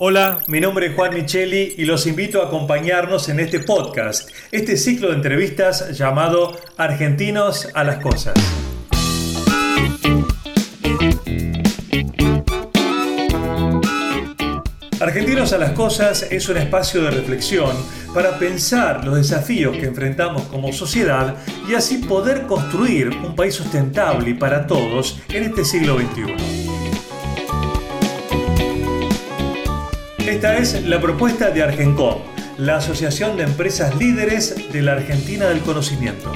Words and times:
Hola, 0.00 0.38
mi 0.46 0.60
nombre 0.60 0.86
es 0.86 0.94
Juan 0.94 1.12
Micheli 1.12 1.74
y 1.76 1.84
los 1.84 2.06
invito 2.06 2.40
a 2.40 2.46
acompañarnos 2.46 3.28
en 3.30 3.40
este 3.40 3.58
podcast, 3.58 4.30
este 4.52 4.76
ciclo 4.76 5.08
de 5.08 5.16
entrevistas 5.16 5.98
llamado 5.98 6.56
Argentinos 6.76 7.68
a 7.74 7.82
las 7.82 7.96
Cosas. 7.96 8.34
Argentinos 15.00 15.52
a 15.52 15.58
las 15.58 15.72
Cosas 15.72 16.28
es 16.30 16.48
un 16.48 16.58
espacio 16.58 17.02
de 17.02 17.10
reflexión 17.10 17.76
para 18.14 18.38
pensar 18.38 19.04
los 19.04 19.16
desafíos 19.16 19.76
que 19.78 19.86
enfrentamos 19.86 20.42
como 20.42 20.72
sociedad 20.72 21.34
y 21.68 21.74
así 21.74 21.98
poder 21.98 22.42
construir 22.42 23.08
un 23.08 23.34
país 23.34 23.56
sustentable 23.56 24.36
para 24.36 24.68
todos 24.68 25.20
en 25.30 25.42
este 25.42 25.64
siglo 25.64 25.98
XXI. 25.98 26.57
Esta 30.28 30.58
es 30.58 30.84
la 30.86 31.00
propuesta 31.00 31.50
de 31.50 31.62
Argencom, 31.62 32.18
la 32.58 32.76
Asociación 32.76 33.38
de 33.38 33.44
Empresas 33.44 33.96
Líderes 33.96 34.70
de 34.70 34.82
la 34.82 34.92
Argentina 34.92 35.48
del 35.48 35.60
Conocimiento. 35.60 36.30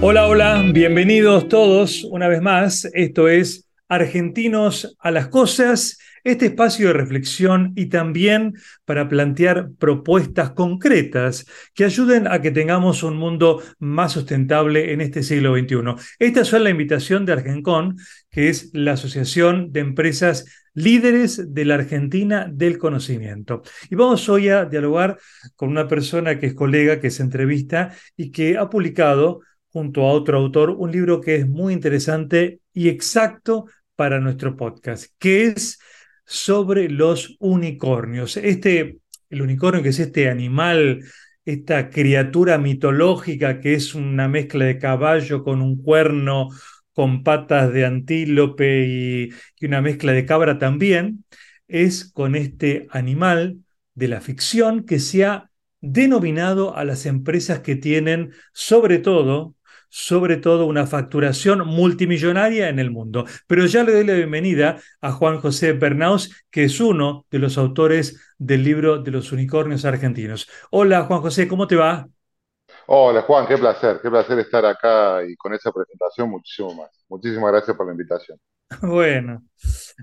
Hola, 0.00 0.28
hola, 0.28 0.62
bienvenidos 0.72 1.48
todos 1.48 2.04
una 2.04 2.28
vez 2.28 2.40
más. 2.40 2.84
Esto 2.94 3.26
es 3.26 3.68
Argentinos 3.88 4.96
a 5.00 5.10
las 5.10 5.26
Cosas 5.26 5.98
este 6.26 6.46
espacio 6.46 6.88
de 6.88 6.92
reflexión 6.92 7.72
y 7.76 7.86
también 7.86 8.54
para 8.84 9.08
plantear 9.08 9.70
propuestas 9.78 10.50
concretas 10.50 11.46
que 11.72 11.84
ayuden 11.84 12.26
a 12.26 12.42
que 12.42 12.50
tengamos 12.50 13.04
un 13.04 13.16
mundo 13.16 13.62
más 13.78 14.12
sustentable 14.12 14.92
en 14.92 15.00
este 15.00 15.22
siglo 15.22 15.56
XXI. 15.56 15.94
Esta 16.18 16.40
es 16.40 16.52
la 16.52 16.70
invitación 16.70 17.24
de 17.24 17.32
Argencon, 17.32 17.96
que 18.28 18.48
es 18.48 18.70
la 18.72 18.92
Asociación 18.92 19.70
de 19.70 19.80
Empresas 19.80 20.46
Líderes 20.74 21.54
de 21.54 21.64
la 21.64 21.76
Argentina 21.76 22.50
del 22.52 22.76
Conocimiento. 22.76 23.62
Y 23.88 23.94
vamos 23.94 24.28
hoy 24.28 24.48
a 24.48 24.64
dialogar 24.64 25.18
con 25.54 25.68
una 25.68 25.86
persona 25.86 26.40
que 26.40 26.46
es 26.46 26.54
colega, 26.54 27.00
que 27.00 27.10
se 27.10 27.22
entrevista 27.22 27.94
y 28.16 28.32
que 28.32 28.58
ha 28.58 28.68
publicado 28.68 29.42
junto 29.68 30.02
a 30.02 30.12
otro 30.12 30.38
autor 30.38 30.70
un 30.70 30.90
libro 30.90 31.20
que 31.20 31.36
es 31.36 31.46
muy 31.46 31.72
interesante 31.72 32.62
y 32.72 32.88
exacto 32.88 33.66
para 33.94 34.18
nuestro 34.18 34.56
podcast, 34.56 35.12
que 35.20 35.46
es 35.46 35.78
sobre 36.26 36.90
los 36.90 37.36
unicornios. 37.40 38.36
Este, 38.36 38.98
el 39.30 39.42
unicornio 39.42 39.82
que 39.82 39.90
es 39.90 39.98
este 40.00 40.28
animal, 40.28 41.04
esta 41.44 41.90
criatura 41.90 42.58
mitológica 42.58 43.60
que 43.60 43.74
es 43.74 43.94
una 43.94 44.28
mezcla 44.28 44.64
de 44.64 44.78
caballo 44.78 45.44
con 45.44 45.62
un 45.62 45.82
cuerno, 45.82 46.48
con 46.92 47.22
patas 47.22 47.72
de 47.72 47.84
antílope 47.86 48.86
y, 48.86 49.30
y 49.60 49.66
una 49.66 49.80
mezcla 49.80 50.12
de 50.12 50.26
cabra 50.26 50.58
también, 50.58 51.24
es 51.68 52.10
con 52.12 52.34
este 52.36 52.86
animal 52.90 53.58
de 53.94 54.08
la 54.08 54.20
ficción 54.20 54.84
que 54.84 54.98
se 54.98 55.24
ha 55.24 55.50
denominado 55.80 56.76
a 56.76 56.84
las 56.84 57.06
empresas 57.06 57.60
que 57.60 57.76
tienen 57.76 58.32
sobre 58.52 58.98
todo 58.98 59.55
sobre 59.88 60.36
todo 60.36 60.66
una 60.66 60.86
facturación 60.86 61.66
multimillonaria 61.66 62.68
en 62.68 62.78
el 62.78 62.90
mundo. 62.90 63.24
Pero 63.46 63.66
ya 63.66 63.84
le 63.84 63.92
doy 63.92 64.04
la 64.06 64.14
bienvenida 64.14 64.78
a 65.00 65.12
Juan 65.12 65.40
José 65.40 65.72
Bernaus, 65.72 66.30
que 66.50 66.64
es 66.64 66.80
uno 66.80 67.26
de 67.30 67.38
los 67.38 67.58
autores 67.58 68.20
del 68.38 68.62
libro 68.64 68.98
de 69.02 69.10
los 69.10 69.32
unicornios 69.32 69.84
argentinos. 69.84 70.48
Hola 70.70 71.04
Juan 71.04 71.20
José, 71.20 71.48
¿cómo 71.48 71.66
te 71.66 71.76
va? 71.76 72.08
Hola 72.86 73.22
Juan, 73.22 73.46
qué 73.46 73.56
placer, 73.58 74.00
qué 74.02 74.10
placer 74.10 74.38
estar 74.40 74.64
acá 74.66 75.22
y 75.24 75.36
con 75.36 75.54
esa 75.54 75.70
presentación 75.72 76.28
muchísimo 76.30 76.74
más. 76.74 76.90
Muchísimas 77.08 77.52
gracias 77.52 77.76
por 77.76 77.86
la 77.86 77.92
invitación. 77.92 78.38
Bueno, 78.82 79.42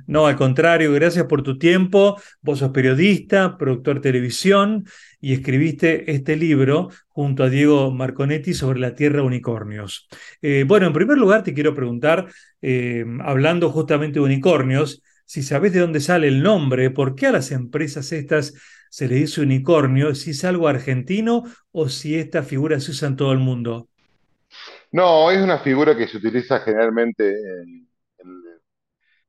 no, 0.08 0.28
al 0.28 0.36
contrario, 0.36 0.92
gracias 0.92 1.26
por 1.26 1.44
tu 1.44 1.58
tiempo. 1.58 2.20
Vos 2.42 2.60
sos 2.60 2.72
periodista, 2.72 3.58
productor 3.58 3.96
de 3.96 4.02
televisión 4.02 4.86
y 5.22 5.34
escribiste 5.34 6.12
este 6.12 6.36
libro 6.36 6.90
junto 7.10 7.44
a 7.44 7.50
Diego 7.50 7.92
Marconetti 7.92 8.54
sobre 8.54 8.80
la 8.80 8.96
Tierra 8.96 9.24
Unicornios. 9.24 10.08
Eh, 10.42 10.66
bueno, 10.68 10.88
en 10.88 10.94
primer 10.94 11.18
lugar 11.18 11.44
te 11.44 11.54
quiero 11.54 11.74
preguntar, 11.74 12.28
eh, 12.62 13.06
hablando 13.22 13.70
justamente 13.70 14.20
de 14.20 14.26
unicornios, 14.26 15.04
si 15.26 15.44
sabés 15.44 15.74
de 15.74 15.80
dónde 15.80 16.00
sale 16.00 16.28
el 16.28 16.44
nombre, 16.44 16.90
por 16.90 17.16
qué 17.16 17.28
a 17.28 17.32
las 17.32 17.52
empresas 17.52 18.12
estas 18.12 18.54
se 18.90 19.08
le 19.08 19.16
dice 19.16 19.42
unicornio, 19.42 20.14
si 20.16 20.32
es 20.32 20.44
algo 20.44 20.68
argentino 20.68 21.44
o 21.72 21.90
si 21.90 22.16
esta 22.16 22.44
figura 22.44 22.80
se 22.80 22.92
usa 22.92 23.08
en 23.08 23.16
todo 23.16 23.32
el 23.32 23.40
mundo. 23.40 23.88
No, 24.92 25.32
es 25.32 25.42
una 25.42 25.60
figura 25.60 25.98
que 25.98 26.08
se 26.08 26.18
utiliza 26.18 26.60
generalmente 26.60 27.32
en 27.32 27.88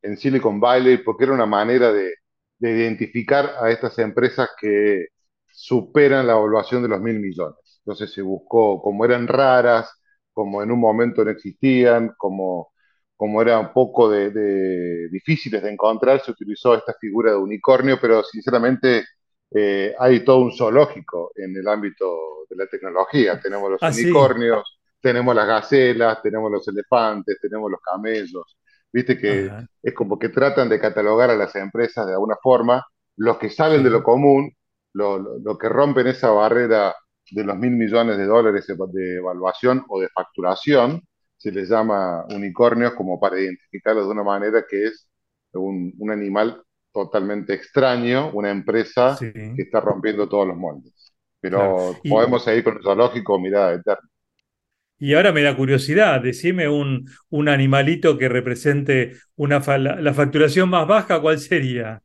en 0.04 0.16
Silicon 0.18 0.60
Valley 0.60 0.98
porque 0.98 1.24
era 1.24 1.32
una 1.32 1.46
manera 1.46 1.92
de, 1.92 2.14
identificar 2.60 3.56
a 3.60 3.70
estas 3.70 3.98
empresas 3.98 4.48
que 4.58 5.08
superan 5.52 6.26
la 6.26 6.32
evaluación 6.32 6.82
de 6.82 6.88
los 6.88 7.00
mil 7.00 7.20
millones. 7.20 7.58
Entonces 7.84 8.10
se 8.10 8.22
buscó, 8.22 8.80
como 8.80 9.04
eran 9.04 9.28
raras, 9.28 9.90
como 10.32 10.62
en 10.62 10.70
un 10.70 10.80
momento 10.80 11.22
no 11.24 11.30
existían, 11.30 12.14
como, 12.16 12.72
como 13.16 13.42
eran 13.42 13.66
un 13.66 13.72
poco 13.74 14.08
de, 14.08 15.08
difíciles 15.10 15.62
de 15.62 15.72
encontrar, 15.72 16.22
se 16.22 16.30
utilizó 16.30 16.74
esta 16.74 16.94
figura 16.98 17.32
de 17.32 17.36
unicornio, 17.36 17.98
pero 18.00 18.22
sinceramente 18.22 19.04
eh, 19.50 19.94
hay 19.98 20.24
todo 20.24 20.38
un 20.38 20.56
zoológico 20.56 21.32
en 21.36 21.54
el 21.56 21.68
ámbito 21.68 22.46
de 22.48 22.56
la 22.56 22.66
tecnología. 22.66 23.38
Tenemos 23.40 23.72
los 23.72 23.82
ah, 23.82 23.90
unicornios, 23.92 24.78
tenemos 25.02 25.34
las 25.34 25.46
gacelas, 25.46 26.22
tenemos 26.22 26.50
los 26.50 26.66
elefantes, 26.66 27.38
tenemos 27.42 27.70
los 27.70 27.80
camellos. 27.80 28.56
Viste 28.94 29.18
que 29.18 29.50
es 29.82 29.92
como 29.92 30.20
que 30.20 30.28
tratan 30.28 30.68
de 30.68 30.78
catalogar 30.78 31.28
a 31.28 31.34
las 31.34 31.56
empresas 31.56 32.06
de 32.06 32.12
alguna 32.12 32.36
forma, 32.40 32.86
los 33.16 33.38
que 33.38 33.50
salen 33.50 33.82
de 33.82 33.90
lo 33.90 34.04
común, 34.04 34.52
lo, 34.92 35.58
que 35.58 35.68
rompen 35.68 36.06
esa 36.06 36.30
barrera 36.30 36.94
de 37.28 37.42
los 37.42 37.56
mil 37.58 37.72
millones 37.72 38.16
de 38.16 38.24
dólares 38.24 38.68
de, 38.68 39.16
evaluación 39.16 39.84
o 39.88 40.00
de 40.00 40.08
facturación, 40.10 41.02
se 41.36 41.50
les 41.50 41.68
llama 41.70 42.24
unicornios 42.32 42.94
como 42.94 43.18
para 43.18 43.40
identificarlos 43.40 44.04
de 44.04 44.12
una 44.12 44.22
manera 44.22 44.64
que 44.70 44.84
es 44.84 45.08
un, 45.54 45.92
animal 46.08 46.62
totalmente 46.92 47.52
extraño, 47.52 48.30
una 48.32 48.52
empresa 48.52 49.16
que 49.18 49.54
está 49.56 49.80
rompiendo 49.80 50.28
todos 50.28 50.46
los 50.46 50.56
moldes. 50.56 51.12
Pero 51.40 51.96
podemos 52.08 52.44
seguir 52.44 52.62
con 52.62 52.76
el 52.76 52.82
zoológico 52.84 53.40
mirada 53.40 53.72
eterna. 53.72 54.08
Y 54.98 55.14
ahora 55.14 55.32
me 55.32 55.42
da 55.42 55.56
curiosidad, 55.56 56.20
decime 56.22 56.68
un, 56.68 57.08
un 57.30 57.48
animalito 57.48 58.16
que 58.18 58.28
represente 58.28 59.16
una 59.36 59.60
la 59.78 60.14
facturación 60.14 60.70
más 60.70 60.86
baja, 60.86 61.20
¿cuál 61.20 61.38
sería? 61.38 62.02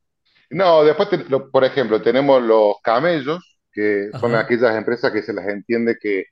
No, 0.49 0.83
después, 0.83 1.09
por 1.51 1.63
ejemplo, 1.63 2.01
tenemos 2.01 2.41
los 2.41 2.75
camellos, 2.83 3.59
que 3.71 4.11
son 4.19 4.35
aquellas 4.35 4.75
empresas 4.75 5.11
que 5.11 5.21
se 5.21 5.33
las 5.33 5.47
entiende 5.47 5.97
que, 6.01 6.25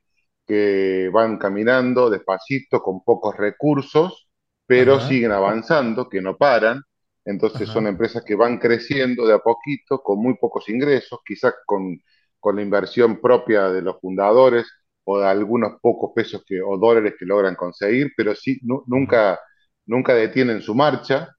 que 0.46 1.08
van 1.12 1.38
caminando 1.38 2.10
despacito, 2.10 2.80
con 2.82 3.02
pocos 3.04 3.36
recursos, 3.36 4.28
pero 4.66 5.00
siguen 5.00 5.32
avanzando, 5.32 6.08
que 6.08 6.20
no 6.20 6.36
paran. 6.36 6.82
Entonces 7.24 7.68
son 7.68 7.86
empresas 7.86 8.24
que 8.24 8.34
van 8.34 8.58
creciendo 8.58 9.26
de 9.26 9.34
a 9.34 9.38
poquito, 9.38 10.00
con 10.02 10.20
muy 10.20 10.36
pocos 10.38 10.68
ingresos, 10.68 11.20
quizás 11.24 11.54
con, 11.66 12.00
con 12.40 12.56
la 12.56 12.62
inversión 12.62 13.20
propia 13.20 13.68
de 13.70 13.82
los 13.82 14.00
fundadores 14.00 14.66
o 15.10 15.18
de 15.20 15.26
algunos 15.26 15.80
pocos 15.80 16.12
pesos 16.14 16.44
que, 16.46 16.60
o 16.60 16.76
dólares 16.76 17.14
que 17.18 17.24
logran 17.24 17.54
conseguir, 17.54 18.12
pero 18.14 18.34
sí 18.34 18.60
nunca, 18.62 19.40
nunca 19.86 20.14
detienen 20.14 20.60
su 20.60 20.74
marcha 20.74 21.34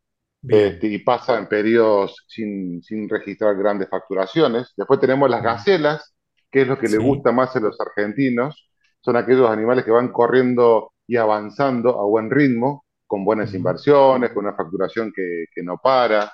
este, 0.47 0.87
y 0.87 0.97
pasan 0.97 1.47
periodos 1.47 2.25
sin, 2.27 2.81
sin, 2.81 3.07
registrar 3.07 3.55
grandes 3.55 3.87
facturaciones. 3.87 4.73
Después 4.75 4.99
tenemos 4.99 5.29
las 5.29 5.43
gacelas, 5.43 6.15
que 6.49 6.61
es 6.61 6.67
lo 6.67 6.79
que 6.79 6.87
le 6.87 6.97
gusta 6.97 7.31
más 7.31 7.55
a 7.55 7.59
los 7.59 7.79
argentinos. 7.79 8.71
Son 9.01 9.15
aquellos 9.15 9.47
animales 9.47 9.85
que 9.85 9.91
van 9.91 10.11
corriendo 10.11 10.93
y 11.05 11.17
avanzando 11.17 12.01
a 12.01 12.05
buen 12.05 12.31
ritmo, 12.31 12.85
con 13.05 13.23
buenas 13.23 13.53
inversiones, 13.53 14.31
con 14.31 14.45
una 14.45 14.55
facturación 14.55 15.11
que, 15.15 15.45
que 15.53 15.61
no 15.61 15.77
para. 15.77 16.33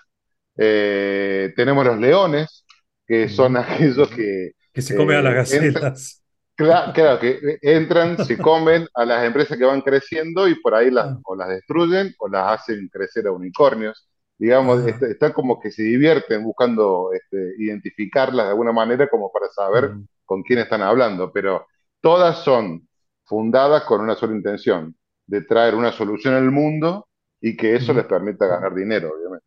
Eh, 0.55 1.51
tenemos 1.57 1.85
los 1.85 1.99
leones, 1.99 2.65
que 3.05 3.27
son 3.27 3.57
aquellos 3.57 4.07
que... 4.07 4.51
Que 4.71 4.81
se 4.81 4.95
comen 4.95 5.17
a 5.17 5.21
las 5.21 5.51
eh, 5.51 5.71
gacelas. 5.71 6.24
Claro, 6.55 7.19
que 7.19 7.59
entran, 7.61 8.23
se 8.25 8.37
comen 8.37 8.87
a 8.93 9.05
las 9.05 9.25
empresas 9.25 9.57
que 9.57 9.65
van 9.65 9.81
creciendo 9.81 10.47
y 10.47 10.55
por 10.61 10.73
ahí 10.73 10.89
las, 10.89 11.07
ah. 11.07 11.19
o 11.25 11.35
las 11.35 11.49
destruyen 11.49 12.15
o 12.17 12.29
las 12.29 12.61
hacen 12.61 12.87
crecer 12.87 13.27
a 13.27 13.31
unicornios. 13.31 14.07
Digamos, 14.37 14.85
este, 14.85 15.11
están 15.11 15.33
como 15.33 15.59
que 15.59 15.71
se 15.71 15.83
divierten 15.83 16.43
buscando 16.43 17.11
este, 17.13 17.53
identificarlas 17.57 18.45
de 18.45 18.51
alguna 18.51 18.71
manera 18.71 19.07
como 19.07 19.31
para 19.31 19.47
saber 19.49 19.95
mm. 19.95 20.07
con 20.25 20.43
quién 20.43 20.59
están 20.59 20.81
hablando, 20.81 21.31
pero 21.31 21.67
todas 22.01 22.43
son 22.43 22.87
fundadas 23.25 23.83
con 23.83 24.01
una 24.01 24.15
sola 24.15 24.35
intención, 24.35 24.95
de 25.25 25.41
traer 25.41 25.75
una 25.75 25.91
solución 25.91 26.35
al 26.35 26.51
mundo 26.51 27.07
y 27.41 27.55
que 27.55 27.75
eso 27.75 27.93
les 27.93 28.05
permita 28.05 28.45
ganar 28.45 28.73
dinero, 28.73 29.11
obviamente. 29.15 29.45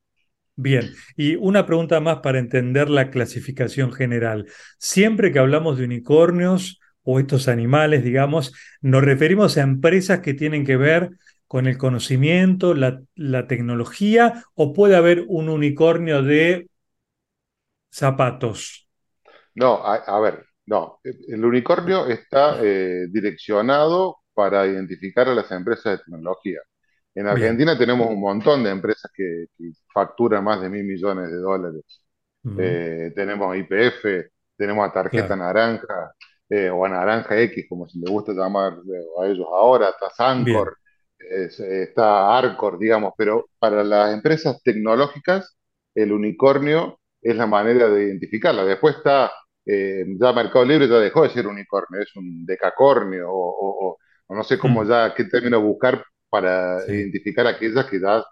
Bien, 0.56 0.90
y 1.16 1.36
una 1.36 1.66
pregunta 1.66 2.00
más 2.00 2.18
para 2.18 2.40
entender 2.40 2.90
la 2.90 3.10
clasificación 3.10 3.92
general. 3.92 4.46
Siempre 4.78 5.30
que 5.30 5.38
hablamos 5.38 5.78
de 5.78 5.84
unicornios, 5.84 6.80
o 7.10 7.18
estos 7.18 7.48
animales, 7.48 8.04
digamos, 8.04 8.52
nos 8.82 9.02
referimos 9.02 9.56
a 9.56 9.62
empresas 9.62 10.20
que 10.20 10.34
tienen 10.34 10.66
que 10.66 10.76
ver 10.76 11.12
con 11.46 11.66
el 11.66 11.78
conocimiento, 11.78 12.74
la, 12.74 13.00
la 13.14 13.46
tecnología, 13.46 14.44
o 14.54 14.74
puede 14.74 14.94
haber 14.94 15.24
un 15.26 15.48
unicornio 15.48 16.22
de 16.22 16.68
zapatos. 17.90 18.90
No, 19.54 19.80
a, 19.82 20.20
ver, 20.20 20.44
no. 20.66 21.00
El 21.02 21.42
unicornio 21.42 22.06
está 22.08 22.58
eh, 22.62 23.06
direccionado 23.10 24.18
para 24.34 24.66
identificar 24.66 25.30
a 25.30 25.34
las 25.34 25.50
empresas 25.50 25.96
de 25.98 26.04
tecnología. 26.04 26.60
En 27.14 27.26
Argentina 27.26 27.78
tenemos 27.78 28.10
un 28.10 28.20
montón 28.20 28.62
de 28.64 28.70
empresas 28.70 29.10
que, 29.14 29.46
facturan 29.94 30.44
más 30.44 30.60
de 30.60 30.68
mil 30.68 30.84
millones 30.84 31.30
de 31.30 31.38
dólares. 31.38 32.02
Eh, 32.58 33.12
tenemos 33.16 33.56
IPF, 33.56 34.30
tenemos 34.58 34.86
a 34.86 34.92
Tarjeta 34.92 35.34
Naranja, 35.34 36.12
eh, 36.48 36.70
o 36.70 36.84
a 36.84 36.88
Naranja 36.88 37.38
X, 37.40 37.66
como 37.68 37.88
se 37.88 37.98
le 37.98 38.10
gusta 38.10 38.32
llamar 38.32 38.74
a 39.20 39.26
ellos 39.26 39.46
ahora, 39.52 39.90
está 39.90 40.10
Sancor, 40.10 40.78
está 41.18 42.36
Arcor, 42.36 42.78
digamos, 42.78 43.12
pero 43.16 43.50
para 43.58 43.84
las 43.84 44.14
empresas 44.14 44.62
tecnológicas, 44.62 45.56
el 45.94 46.12
unicornio 46.12 47.00
es 47.20 47.36
la 47.36 47.46
manera 47.46 47.88
de 47.88 48.04
identificarla. 48.04 48.64
Después 48.64 48.96
está, 48.96 49.30
eh, 49.66 50.04
ya 50.18 50.32
Mercado 50.32 50.64
Libre 50.64 50.88
ya 50.88 50.98
dejó 50.98 51.22
de 51.22 51.30
ser 51.30 51.46
unicornio, 51.46 52.00
es 52.00 52.14
un 52.16 52.46
decacornio, 52.46 53.26
o, 53.30 53.98
no 54.28 54.44
sé 54.44 54.58
cómo 54.58 54.84
mm. 54.84 54.88
ya, 54.88 55.14
qué 55.14 55.24
término 55.24 55.60
buscar 55.60 56.04
para 56.28 56.84
identificar 56.86 57.46
aquellas 57.46 57.86
que 57.86 58.00
ya 58.00 58.22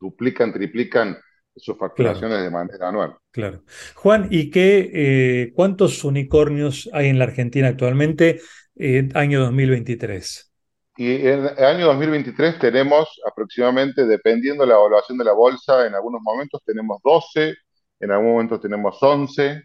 duplican, 0.00 0.52
triplican 0.52 1.16
sus 1.58 1.76
facturaciones 1.76 2.42
de 2.42 2.50
manera 2.50 2.88
anual. 2.88 3.16
Claro. 3.30 3.62
Juan, 3.94 4.28
¿y 4.30 4.50
qué, 4.50 4.90
eh, 4.92 5.52
cuántos 5.54 6.04
unicornios 6.04 6.88
hay 6.92 7.08
en 7.08 7.18
la 7.18 7.24
Argentina 7.24 7.68
actualmente, 7.68 8.40
en 8.76 9.16
año 9.16 9.40
2023? 9.40 10.48
Y 10.96 11.14
en 11.28 11.46
el 11.46 11.64
año 11.64 11.86
2023 11.86 12.58
tenemos 12.58 13.20
aproximadamente, 13.24 14.04
dependiendo 14.04 14.64
de 14.64 14.70
la 14.70 14.74
evaluación 14.74 15.16
de 15.16 15.24
la 15.24 15.32
bolsa, 15.32 15.86
en 15.86 15.94
algunos 15.94 16.20
momentos 16.20 16.60
tenemos 16.66 17.00
12, 17.04 17.54
en 18.00 18.10
algún 18.10 18.32
momento 18.32 18.58
tenemos 18.58 18.98
11. 19.00 19.62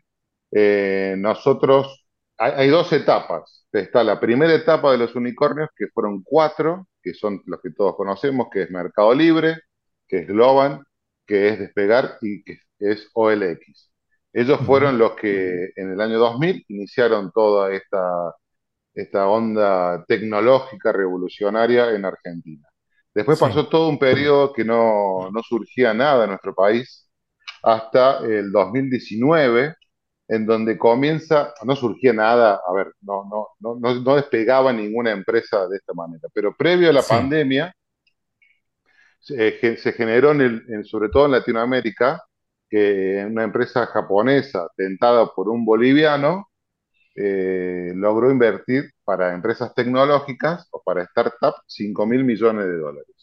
Eh, 0.51 1.15
nosotros, 1.17 2.05
hay, 2.37 2.69
dos 2.69 2.93
etapas. 2.93 3.65
Está 3.71 4.03
la 4.03 4.19
primera 4.19 4.53
etapa 4.53 4.91
de 4.91 4.99
los 4.99 5.15
unicornios, 5.15 5.69
que 5.75 5.87
fueron 5.87 6.21
cuatro, 6.23 6.87
que 7.01 7.15
son 7.15 7.41
los 7.47 7.59
que 7.61 7.71
todos 7.71 7.95
conocemos, 7.95 8.47
que 8.51 8.63
es 8.63 8.69
Mercado 8.69 9.15
Libre, 9.15 9.57
que 10.07 10.19
es 10.19 10.27
Globan, 10.27 10.83
que 11.25 11.49
es 11.49 11.59
Despegar 11.59 12.17
y 12.21 12.43
que 12.43 12.59
es 12.79 13.09
OLX. 13.13 13.91
Ellos 14.33 14.59
fueron 14.65 14.97
los 14.97 15.13
que 15.15 15.71
en 15.75 15.91
el 15.91 16.01
año 16.01 16.17
2000 16.19 16.65
iniciaron 16.67 17.31
toda 17.31 17.73
esta 17.73 18.33
esta 18.93 19.27
onda 19.27 20.03
tecnológica 20.07 20.91
revolucionaria 20.91 21.91
en 21.91 22.05
Argentina. 22.05 22.67
Después 23.13 23.39
pasó 23.39 23.67
todo 23.67 23.89
un 23.89 23.99
periodo 23.99 24.53
que 24.53 24.63
no, 24.63 25.29
surgía 25.47 25.93
nada 25.93 26.23
en 26.23 26.31
nuestro 26.31 26.53
país, 26.53 27.09
hasta 27.61 28.19
el 28.19 28.51
2019, 28.51 29.75
en 30.27 30.45
donde 30.45 30.77
comienza, 30.77 31.53
no 31.63 31.75
surgía 31.75 32.13
nada, 32.13 32.59
a 32.67 32.73
ver, 32.73 32.91
no, 33.01 33.23
no, 33.29 33.47
no, 33.59 33.95
no 34.01 34.15
despegaba 34.15 34.73
ninguna 34.73 35.11
empresa 35.11 35.67
de 35.67 35.77
esta 35.77 35.93
manera, 35.93 36.27
pero 36.33 36.55
previo 36.55 36.89
a 36.89 36.93
la 36.93 37.03
pandemia, 37.03 37.73
se, 39.23 39.77
se 39.77 39.93
generó, 39.93 40.31
en 40.31 40.83
sobre 40.83 41.09
todo 41.09 41.25
en 41.25 41.31
Latinoamérica, 41.31 42.21
que 42.69 43.25
una 43.29 43.43
empresa 43.43 43.85
japonesa 43.87 44.67
tentada 44.75 45.27
por 45.33 45.49
un 45.49 45.63
boliviano 45.63 46.49
eh, 47.15 47.93
logró 47.95 48.31
invertir 48.31 48.91
para 49.03 49.33
empresas 49.33 49.73
tecnológicas 49.75 50.67
o 50.71 50.81
para 50.83 51.05
startups 51.05 51.61
5 51.67 52.05
mil 52.07 52.23
millones 52.23 52.65
de 52.65 52.77
dólares. 52.77 53.13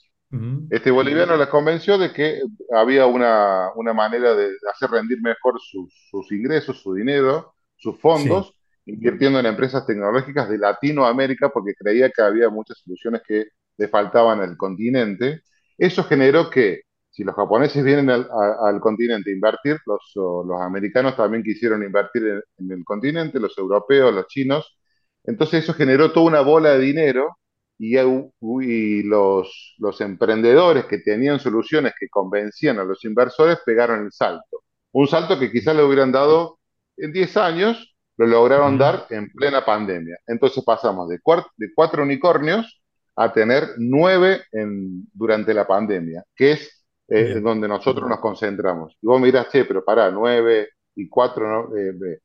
Este 0.70 0.92
boliviano 0.92 1.36
les 1.36 1.48
convenció 1.48 1.98
de 1.98 2.12
que 2.12 2.40
había 2.72 3.06
una, 3.06 3.72
manera 3.92 4.36
de 4.36 4.50
hacer 4.72 4.88
rendir 4.88 5.20
mejor 5.20 5.60
sus, 5.60 6.30
ingresos, 6.30 6.80
su 6.80 6.94
dinero, 6.94 7.52
sus 7.74 7.98
fondos, 7.98 8.54
invirtiendo 8.86 9.40
en 9.40 9.46
empresas 9.46 9.84
tecnológicas 9.84 10.48
de 10.48 10.58
Latinoamérica 10.58 11.48
porque 11.48 11.74
creía 11.74 12.10
que 12.10 12.22
había 12.22 12.48
muchas 12.48 12.78
soluciones 12.78 13.22
que 13.26 13.46
le 13.76 13.88
faltaban 13.88 14.40
al 14.40 14.56
continente. 14.56 15.42
Eso 15.80 16.04
generó 16.04 16.50
que 16.50 16.82
si 17.08 17.24
los 17.24 17.34
japoneses 17.34 17.82
vienen 17.82 18.10
al, 18.10 18.80
continente 18.80 19.30
a 19.30 19.34
invertir, 19.34 19.78
los, 19.86 20.12
los, 20.14 20.60
americanos 20.60 21.16
también 21.16 21.42
quisieron 21.42 21.82
invertir 21.82 22.22
en, 22.58 22.70
el 22.70 22.84
continente, 22.84 23.40
los 23.40 23.56
europeos, 23.56 24.14
los 24.14 24.26
chinos. 24.26 24.78
Entonces 25.24 25.64
eso 25.64 25.72
generó 25.72 26.12
toda 26.12 26.26
una 26.26 26.42
bola 26.42 26.74
de 26.74 26.80
dinero 26.80 27.38
y, 27.78 27.96
y 27.98 29.02
los, 29.04 29.74
los, 29.78 30.00
emprendedores 30.02 30.84
que 30.84 30.98
tenían 30.98 31.40
soluciones 31.40 31.94
que 31.98 32.10
convencían 32.10 32.78
a 32.78 32.84
los 32.84 33.02
inversores 33.06 33.58
pegaron 33.64 34.04
el 34.04 34.12
salto. 34.12 34.62
Un 34.92 35.08
salto 35.08 35.38
que 35.38 35.50
quizás 35.50 35.74
le 35.74 35.82
hubieran 35.82 36.12
dado 36.12 36.58
en 36.98 37.10
10 37.10 37.36
años, 37.38 37.96
lo 38.18 38.26
lograron 38.26 38.76
dar 38.76 39.06
en 39.08 39.30
plena 39.30 39.64
pandemia. 39.64 40.18
Entonces 40.26 40.62
pasamos 40.62 41.08
de, 41.08 41.18
de 41.56 41.68
cuatro 41.74 42.02
unicornios 42.02 42.79
a 43.22 43.32
tener 43.32 43.74
nueve 43.78 44.42
en, 44.52 45.06
durante 45.12 45.52
la 45.52 45.66
pandemia, 45.66 46.24
que 46.34 46.52
es 46.52 46.80
es 47.10 47.42
donde 47.42 47.66
nosotros 47.66 48.08
nos 48.08 48.20
concentramos. 48.20 48.96
Y 49.02 49.06
vos 49.06 49.20
mirás, 49.20 49.48
che, 49.50 49.64
pero 49.64 49.84
para, 49.84 50.10
9 50.10 50.68
y 50.94 51.08
4, 51.08 51.76
eh, 51.76 52.18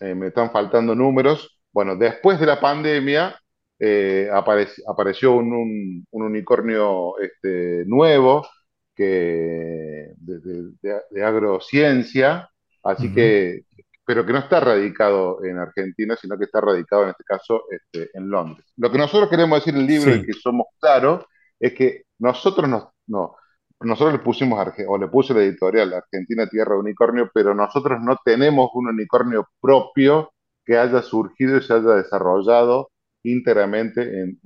eh, 0.00 0.14
me 0.14 0.28
están 0.28 0.50
faltando 0.50 0.94
números. 0.94 1.58
Bueno, 1.72 1.96
después 1.96 2.38
de 2.38 2.46
la 2.46 2.60
pandemia 2.60 3.40
eh, 3.78 4.28
apareció 4.86 5.32
un, 5.32 6.06
unicornio 6.10 7.18
este, 7.18 7.84
nuevo 7.86 8.46
que, 8.94 10.12
de, 10.18 11.24
agrociencia, 11.24 12.50
así 12.82 13.12
que, 13.14 13.62
pero 14.08 14.24
que 14.24 14.32
no 14.32 14.38
está 14.38 14.58
radicado 14.58 15.44
en 15.44 15.58
Argentina, 15.58 16.16
sino 16.16 16.38
que 16.38 16.44
está 16.44 16.62
radicado 16.62 17.02
en 17.02 17.10
este 17.10 17.24
caso 17.24 17.64
este, 17.70 18.08
en 18.14 18.30
Londres. 18.30 18.64
Lo 18.78 18.90
que 18.90 18.96
nosotros 18.96 19.28
queremos 19.28 19.58
decir 19.58 19.74
en 19.74 19.82
el 19.82 19.86
libro 19.86 20.14
y 20.14 20.24
que 20.24 20.32
somos 20.32 20.68
claros 20.80 21.26
es 21.60 21.74
que 21.74 22.04
nosotros 22.18 22.66
nos, 22.70 22.84
no, 23.06 23.36
nosotros 23.80 24.14
le 24.14 24.20
pusimos, 24.20 24.66
o 24.86 24.96
le 24.96 25.08
puse 25.08 25.34
la 25.34 25.40
editorial 25.40 25.92
Argentina 25.92 26.46
Tierra 26.46 26.72
de 26.72 26.80
Unicornio, 26.80 27.30
pero 27.34 27.54
nosotros 27.54 27.98
no 28.00 28.16
tenemos 28.24 28.70
un 28.72 28.88
unicornio 28.88 29.46
propio 29.60 30.32
que 30.64 30.78
haya 30.78 31.02
surgido 31.02 31.58
y 31.58 31.62
se 31.62 31.74
haya 31.74 31.96
desarrollado 31.96 32.88
íntegramente 33.24 34.00
en, 34.22 34.38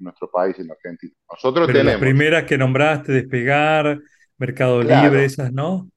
nuestro 0.00 0.28
país, 0.28 0.58
en 0.58 0.72
Argentina. 0.72 1.12
Nosotros 1.30 1.68
pero 1.68 1.78
tenemos. 1.78 2.00
Las 2.00 2.10
primeras 2.10 2.44
que 2.46 2.58
nombraste, 2.58 3.12
Despegar, 3.12 4.00
Mercado 4.38 4.82
Libre, 4.82 5.24
esas, 5.24 5.52
¿no? 5.52 5.88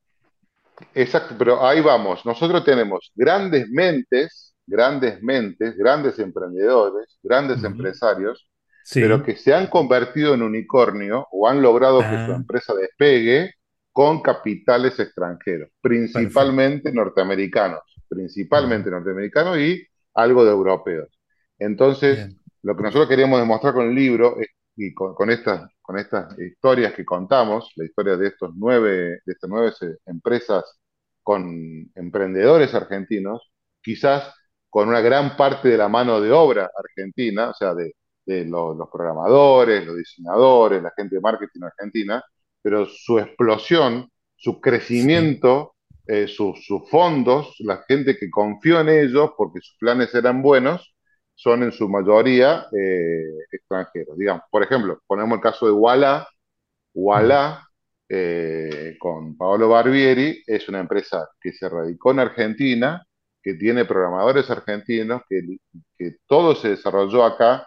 Exacto, 0.94 1.36
pero 1.38 1.66
ahí 1.66 1.82
vamos. 1.82 2.26
Nosotros 2.26 2.64
tenemos 2.64 3.12
grandes 3.16 3.70
mentes, 3.70 4.56
grandes 4.66 5.22
mentes, 5.22 5.76
grandes 5.78 6.18
emprendedores, 6.20 7.18
grandes 7.24 7.64
empresarios 7.64 8.48
pero 8.94 9.24
que 9.24 9.36
se 9.36 9.54
han 9.54 9.68
convertido 9.68 10.34
en 10.34 10.42
unicornio 10.42 11.28
o 11.32 11.48
han 11.48 11.62
logrado 11.62 12.00
que 12.00 12.26
su 12.26 12.32
ah. 12.32 12.36
empresa 12.36 12.74
despegue 12.74 13.54
con 13.92 14.22
capitales 14.22 14.98
extranjeros, 15.00 15.70
principalmente 15.82 16.92
norteamericanos, 16.92 17.82
principalmente 18.08 18.90
norteamericanos 18.90 19.58
y 19.60 19.86
algo 20.14 20.46
de 20.46 20.52
europeos. 20.52 21.10
Entonces, 21.60 22.36
lo 22.64 22.76
que 22.76 22.84
nosotros 22.84 23.10
queríamos 23.10 23.40
demostrar 23.40 23.74
con 23.74 23.88
el 23.88 23.96
libro 23.96 24.38
y 24.76 24.94
con, 24.94 25.30
estas, 25.30 25.70
con 25.82 25.98
estas 25.98 26.38
historias 26.40 26.94
que 26.94 27.06
contamos, 27.06 27.72
la 27.76 27.86
historia 27.86 28.18
de 28.18 28.28
estos 28.28 28.52
nueve, 28.56 29.20
de 29.26 29.34
estas 29.34 29.50
nueve 29.50 29.74
empresas 30.06 30.64
con 31.24 31.92
emprendedores 31.96 32.74
argentinos, 32.74 33.52
quizás 33.82 34.34
con 34.70 34.90
una 34.90 35.02
gran 35.02 35.36
parte 35.38 35.70
de 35.70 35.78
la 35.78 35.90
mano 35.90 36.22
de 36.22 36.32
obra 36.32 36.70
argentina, 36.78 37.50
o 37.50 37.54
sea, 37.54 37.74
de, 37.76 37.96
de 38.26 38.46
los 38.46 38.90
programadores, 38.92 39.86
los 39.86 39.98
diseñadores, 39.98 40.82
la 40.82 40.94
gente 40.96 41.16
de 41.16 41.22
marketing 41.22 41.64
argentina, 41.64 42.24
pero 42.62 42.86
su 42.86 43.20
explosión, 43.20 44.10
su 44.36 44.62
crecimiento, 44.62 45.76
eh, 46.08 46.28
sus 46.28 46.68
fondos, 46.90 47.56
la 47.60 47.84
gente 47.88 48.18
que 48.18 48.30
confió 48.30 48.82
en 48.82 48.90
ellos 48.90 49.32
porque 49.38 49.62
sus 49.62 49.78
planes 49.78 50.14
eran 50.16 50.42
buenos, 50.42 50.94
son 51.42 51.64
en 51.64 51.72
su 51.72 51.90
mayoría 51.90 52.68
eh, 52.72 53.24
extranjeros. 53.52 54.18
Digamos, 54.18 54.44
por 54.52 54.64
ejemplo, 54.64 55.02
ponemos 55.08 55.38
el 55.38 55.42
caso 55.42 55.66
de 55.66 55.72
Walla. 55.72 56.28
Walla, 56.94 57.68
eh, 58.10 58.96
con 59.00 59.38
Paolo 59.38 59.70
Barbieri, 59.70 60.44
es 60.46 60.70
una 60.70 60.80
empresa 60.82 61.30
que 61.40 61.54
se 61.54 61.68
radicó 61.70 62.12
en 62.12 62.20
Argentina, 62.20 63.04
que 63.42 63.56
tiene 63.56 63.86
programadores 63.86 64.50
argentinos, 64.52 65.24
que, 65.28 65.42
que 65.98 66.18
todo 66.28 66.54
se 66.54 66.70
desarrolló 66.70 67.24
acá 67.24 67.66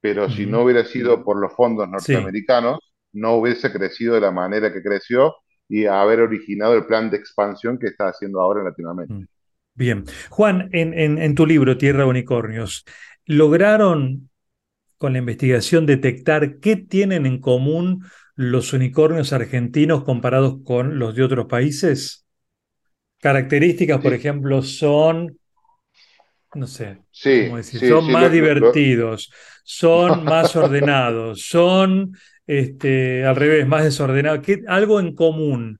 pero 0.00 0.30
si 0.30 0.46
no 0.46 0.62
hubiera 0.62 0.84
sido 0.84 1.22
por 1.22 1.36
los 1.36 1.52
fondos 1.54 1.88
norteamericanos, 1.88 2.78
no 3.12 3.34
hubiese 3.34 3.70
crecido 3.70 4.14
de 4.14 4.22
la 4.22 4.30
manera 4.30 4.72
que 4.72 4.82
creció 4.82 5.34
y 5.68 5.86
haber 5.86 6.20
originado 6.20 6.74
el 6.74 6.86
plan 6.86 7.10
de 7.10 7.18
expansión 7.18 7.78
que 7.78 7.88
está 7.88 8.08
haciendo 8.08 8.40
ahora 8.40 8.60
en 8.60 8.66
Latinoamérica. 8.66 9.26
Bien. 9.80 10.04
Juan, 10.28 10.68
en, 10.72 10.92
en, 10.98 11.16
en 11.18 11.34
tu 11.34 11.46
libro 11.46 11.78
Tierra 11.78 12.00
de 12.04 12.10
Unicornios, 12.10 12.84
¿lograron 13.24 14.28
con 14.98 15.12
la 15.14 15.20
investigación 15.20 15.86
detectar 15.86 16.60
qué 16.60 16.76
tienen 16.76 17.26
en 17.26 17.40
común 17.40 18.04
los 18.36 18.72
unicornios 18.74 19.32
argentinos 19.32 20.04
comparados 20.04 20.58
con 20.64 20.98
los 20.98 21.14
de 21.16 21.24
otros 21.24 21.46
países? 21.46 22.26
Características, 23.20 24.00
por 24.02 24.12
Sí, 24.12 24.14
ejemplo, 24.14 24.62
son, 24.62 25.38
no 26.54 26.66
sé, 26.66 26.98
sí, 27.10 27.30
¿cómo 27.36 27.56
decir? 27.56 27.80
sí, 27.80 27.86
Son 27.86 28.04
lo- 28.06 28.10
más 28.10 28.30
lo- 28.30 28.32
divertidos, 28.32 29.32
son 29.64 30.24
más 30.26 30.56
ordenados, 30.56 31.42
son, 31.46 32.12
este, 32.46 33.24
al 33.24 33.36
revés, 33.36 33.66
más 33.66 33.84
desordenados. 33.84 34.40
¿Qué- 34.44 34.62
algo 34.68 35.00
en 35.00 35.14
común. 35.14 35.79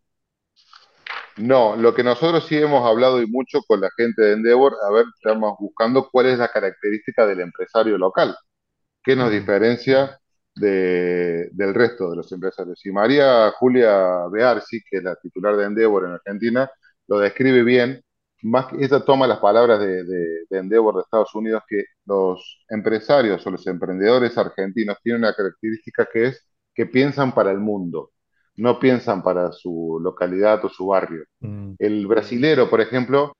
No, 1.40 1.76
lo 1.76 1.94
que 1.94 2.02
nosotros 2.04 2.46
sí 2.46 2.56
hemos 2.56 2.86
hablado 2.86 3.20
y 3.22 3.26
mucho 3.26 3.60
con 3.66 3.80
la 3.80 3.90
gente 3.96 4.22
de 4.22 4.32
Endeavor, 4.34 4.74
a 4.88 4.92
ver, 4.92 5.06
estamos 5.16 5.54
buscando 5.58 6.08
cuál 6.10 6.26
es 6.26 6.38
la 6.38 6.48
característica 6.48 7.26
del 7.26 7.40
empresario 7.40 7.98
local. 7.98 8.36
¿Qué 9.02 9.16
nos 9.16 9.30
diferencia 9.32 10.18
de- 10.54 11.50
del 11.52 11.74
resto 11.74 12.10
de 12.10 12.16
los 12.16 12.32
empresarios? 12.32 12.84
Y 12.86 12.92
María 12.92 13.50
Julia 13.58 14.26
Bearsi, 14.32 14.80
que 14.90 14.98
es 14.98 15.04
la 15.04 15.16
titular 15.16 15.56
de 15.56 15.66
Endeavor 15.66 16.06
en 16.06 16.12
Argentina, 16.12 16.70
lo 17.08 17.18
describe 17.20 17.62
bien. 17.64 18.02
Más 18.42 18.66
que 18.66 18.84
ella 18.84 19.00
toma 19.04 19.26
las 19.26 19.38
palabras 19.40 19.80
de, 19.80 20.04
de- 20.04 20.40
de 20.50 20.58
Endeavor 20.58 20.96
de 20.96 21.02
Estados 21.02 21.34
Unidos, 21.34 21.62
que 21.68 21.84
los 22.06 22.64
empresarios 22.70 23.46
o 23.46 23.50
los 23.50 23.66
emprendedores 23.66 24.36
argentinos 24.38 24.98
tienen 25.02 25.22
una 25.24 25.34
característica 25.34 26.08
que 26.12 26.26
es 26.28 26.46
que 26.74 26.86
piensan 26.86 27.34
para 27.34 27.50
el 27.52 27.58
mundo, 27.58 28.12
no 28.60 28.78
piensan 28.80 29.22
para 29.22 29.52
su 29.52 29.98
localidad 30.02 30.64
o 30.64 30.68
su 30.68 30.86
barrio. 30.88 31.24
mm, 31.42 31.76
El 31.78 32.06
brasilero, 32.06 32.70
por 32.70 32.80
ejemplo, 32.80 33.34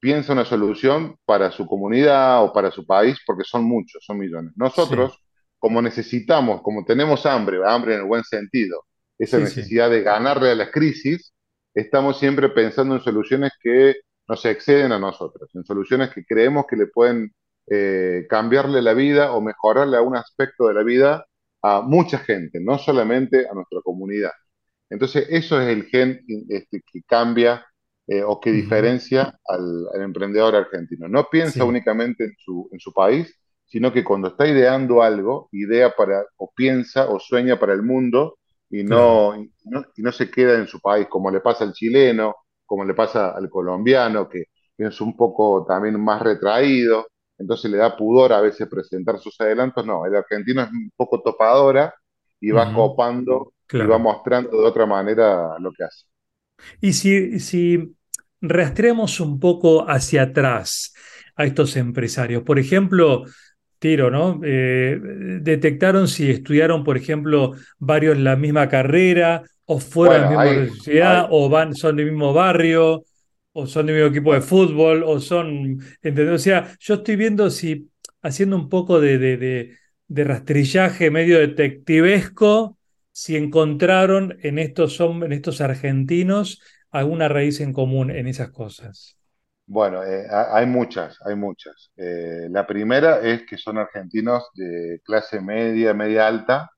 piensa 0.00 0.32
una 0.32 0.44
solución 0.44 1.16
para 1.24 1.50
su 1.52 1.66
comunidad 1.66 2.44
o 2.44 2.52
para 2.52 2.70
su 2.70 2.86
país, 2.86 3.18
porque 3.26 3.44
son 3.44 3.64
muchos, 3.64 4.04
son 4.04 4.18
millones. 4.18 4.52
sí, 4.66 4.96
Nosotros, 4.96 5.18
como 5.58 5.82
necesitamos, 5.82 6.62
como 6.62 6.84
tenemos 6.84 7.26
hambre, 7.26 7.58
hambre 7.66 7.94
en 7.94 8.00
el 8.02 8.06
buen 8.06 8.24
sentido, 8.24 8.84
esa 9.18 9.38
sí, 9.38 9.46
sí, 9.46 9.62
necesidad 9.64 9.90
de 9.90 10.02
ganarle 10.02 10.50
a 10.50 10.54
la 10.54 10.70
crisis, 10.70 11.34
estamos 11.74 12.18
siempre 12.18 12.48
pensando 12.50 12.94
en 12.96 13.00
soluciones 13.02 13.52
que 13.62 13.96
nos 14.28 14.44
exceden 14.44 14.92
a 14.92 14.98
nosotros, 14.98 15.50
en 15.54 15.64
soluciones 15.64 16.10
que 16.12 16.24
creemos 16.24 16.66
que 16.68 16.76
le 16.76 16.86
pueden 16.88 17.32
eh, 17.68 18.26
cambiarle 18.28 18.82
la 18.82 18.94
vida 18.94 19.32
o 19.32 19.40
mejorarle 19.40 19.96
algún 19.96 20.16
aspecto 20.16 20.68
de 20.68 20.74
la 20.74 20.82
vida 20.82 21.26
a 21.68 21.82
mucha 21.82 22.18
gente, 22.18 22.60
no 22.60 22.78
solamente 22.78 23.46
a 23.48 23.54
nuestra 23.54 23.80
comunidad. 23.82 24.32
Entonces, 24.90 25.26
eso 25.30 25.60
es 25.60 25.68
el 25.68 25.84
gen 25.86 26.20
este, 26.48 26.82
que 26.92 27.02
cambia 27.06 27.66
eh, 28.06 28.22
o 28.22 28.40
que 28.40 28.52
diferencia 28.52 29.38
al, 29.46 29.86
al 29.94 30.02
emprendedor 30.02 30.54
argentino. 30.54 31.08
No 31.08 31.28
piensa 31.30 31.52
sí, 31.54 31.60
únicamente 31.64 32.24
en 32.24 32.34
su, 32.38 32.68
en 32.72 32.78
su 32.80 32.92
país, 32.92 33.34
sino 33.66 33.92
que 33.92 34.04
cuando 34.04 34.28
está 34.28 34.46
ideando 34.46 35.02
algo, 35.02 35.48
idea 35.52 35.94
para, 35.96 36.24
o 36.36 36.52
piensa 36.54 37.08
o 37.10 37.18
sueña 37.18 37.58
para 37.58 37.72
el 37.74 37.82
mundo 37.82 38.38
y 38.70 38.84
claro. 38.84 39.26
no, 39.34 39.36
y 39.36 39.50
no, 39.64 39.84
y 39.96 40.02
no 40.02 40.12
se 40.12 40.30
queda 40.30 40.56
en 40.56 40.66
su 40.68 40.80
país, 40.80 41.06
como 41.08 41.30
le 41.30 41.40
pasa 41.40 41.64
al 41.64 41.72
chileno, 41.72 42.36
como 42.64 42.84
le 42.84 42.94
pasa 42.94 43.30
al 43.30 43.50
colombiano, 43.50 44.28
que 44.28 44.44
es 44.78 45.00
un 45.00 45.16
poco 45.16 45.64
también 45.66 46.00
más 46.00 46.22
retraído, 46.22 47.06
entonces 47.38 47.70
le 47.70 47.76
da 47.78 47.96
pudor 47.96 48.32
a 48.32 48.40
veces 48.40 48.68
presentar 48.68 49.18
sus 49.18 49.40
adelantos. 49.40 49.84
No, 49.84 50.06
el 50.06 50.14
argentino 50.14 50.62
es 50.62 50.70
un 50.70 50.90
poco 50.96 51.22
topadora 51.22 51.94
y 52.40 52.50
va 52.50 52.72
copando 52.72 53.52
y 53.72 53.78
va 53.78 53.98
mostrando 53.98 54.50
de 54.50 54.64
otra 54.64 54.86
manera 54.86 55.58
lo 55.58 55.72
que 55.72 55.84
hace. 55.84 56.06
Y 56.80 56.92
si, 56.92 57.38
si 57.40 57.96
rastreamos 58.40 59.20
un 59.20 59.38
poco 59.38 59.88
hacia 59.88 60.22
atrás 60.22 60.94
a 61.36 61.44
estos 61.44 61.76
empresarios, 61.76 62.42
por 62.42 62.58
ejemplo, 62.58 63.24
tiro, 63.78 64.10
¿no? 64.10 64.40
Eh, 64.42 64.98
detectaron 65.40 66.08
si 66.08 66.30
estudiaron, 66.30 66.84
por 66.84 66.96
ejemplo, 66.96 67.52
varios 67.78 68.16
la 68.18 68.36
misma 68.36 68.68
carrera, 68.68 69.42
o 69.66 69.80
fueron 69.80 70.16
a 70.16 70.20
la 70.20 70.28
misma 70.28 70.42
hay, 70.42 70.56
universidad, 70.56 71.20
hay, 71.20 71.28
o 71.30 71.48
van, 71.48 71.74
son 71.74 71.96
del 71.96 72.06
mismo 72.06 72.32
barrio, 72.32 73.04
o 73.56 73.66
son 73.66 73.86
del 73.86 73.96
mismo 73.96 74.10
equipo 74.10 74.34
de 74.34 74.40
fútbol, 74.42 75.02
o 75.04 75.20
son, 75.20 75.80
¿entendés? 76.02 76.34
O 76.34 76.38
sea, 76.38 76.76
yo 76.80 76.94
estoy 76.94 77.16
viendo 77.16 77.50
si, 77.50 77.90
haciendo 78.22 78.56
un 78.56 78.68
poco 78.68 79.00
de, 79.00 79.18
de, 79.18 79.36
de, 79.36 79.76
de 80.08 80.24
rastrillaje 80.24 81.10
medio 81.10 81.38
detectivesco, 81.40 82.78
si 83.12 83.36
encontraron 83.36 84.36
en 84.42 84.58
estos, 84.58 85.00
en 85.00 85.32
estos 85.32 85.60
argentinos 85.60 86.60
alguna 86.90 87.28
raíz 87.28 87.60
en 87.60 87.72
común 87.72 88.10
en 88.10 88.26
esas 88.28 88.50
cosas. 88.50 89.16
bueno, 89.66 90.02
eh, 90.04 90.26
ha- 90.30 90.56
hay 90.56 90.66
muchas, 90.66 91.18
hay 91.24 91.34
muchas. 91.36 91.90
Eh, 91.96 92.48
la 92.50 92.66
primera 92.66 93.20
es 93.20 93.44
que 93.46 93.58
son 93.58 93.78
argentinos 93.78 94.44
de 94.54 95.00
clase 95.04 95.40
media, 95.40 95.92
media 95.94 96.26
alta, 96.28 96.70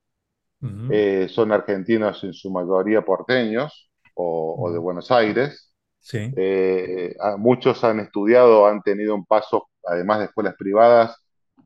eh, 0.88 1.28
son 1.30 1.52
argentinos 1.52 2.24
en 2.24 2.32
su 2.34 2.50
mayoría 2.50 3.02
porteños 3.02 3.90
o, 4.14 4.56
o 4.60 4.72
de. 4.72 4.78
Buenos 4.78 5.10
Aires. 5.10 5.74
Sí. 6.00 6.32
Eh, 6.36 7.14
a- 7.20 7.36
muchos 7.36 7.82
han 7.84 8.00
estudiado, 8.00 8.66
han 8.66 8.82
tenido 8.82 9.14
un 9.14 9.24
paso, 9.26 9.68
además 9.84 10.20
de 10.20 10.24
escuelas 10.26 10.54
privadas, 10.58 11.16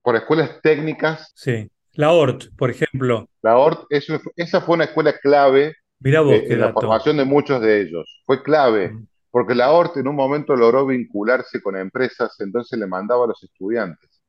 por 0.03 0.17
escuelas 0.17 0.61
técnicas. 0.63 1.31
Sí. 1.35 1.71
La 1.95 2.13
ORT, 2.13 2.51
por 2.57 2.71
ejemplo. 2.71 3.29
La 3.43 3.59
ORT, 3.59 3.85
eso- 3.91 4.19
esa 4.37 4.61
fue 4.63 4.75
una 4.77 4.85
escuela 4.85 5.13
clave 5.19 5.75
Mirá 6.01 6.21
vos 6.23 6.35
eh, 6.35 6.45
qué 6.49 6.55
en 6.55 6.61
la 6.61 6.73
formación 6.73 7.17
de 7.19 7.25
muchos 7.25 7.61
de 7.61 7.83
ellos. 7.83 8.23
Fue 8.27 8.43
clave, 8.43 8.91
Mm, 8.91 9.07
porque 9.31 9.55
la 9.55 9.71
ORT 9.71 9.99
en 10.01 10.09
un 10.09 10.17
momento 10.17 10.57
logró 10.57 10.85
vincularse 10.87 11.61
con 11.63 11.77
empresas, 11.77 12.35
entonces 12.41 12.79
le 12.79 12.87
mandaba 12.87 13.25
a 13.25 13.29
los 13.29 13.43
estudiantes. 13.43 14.21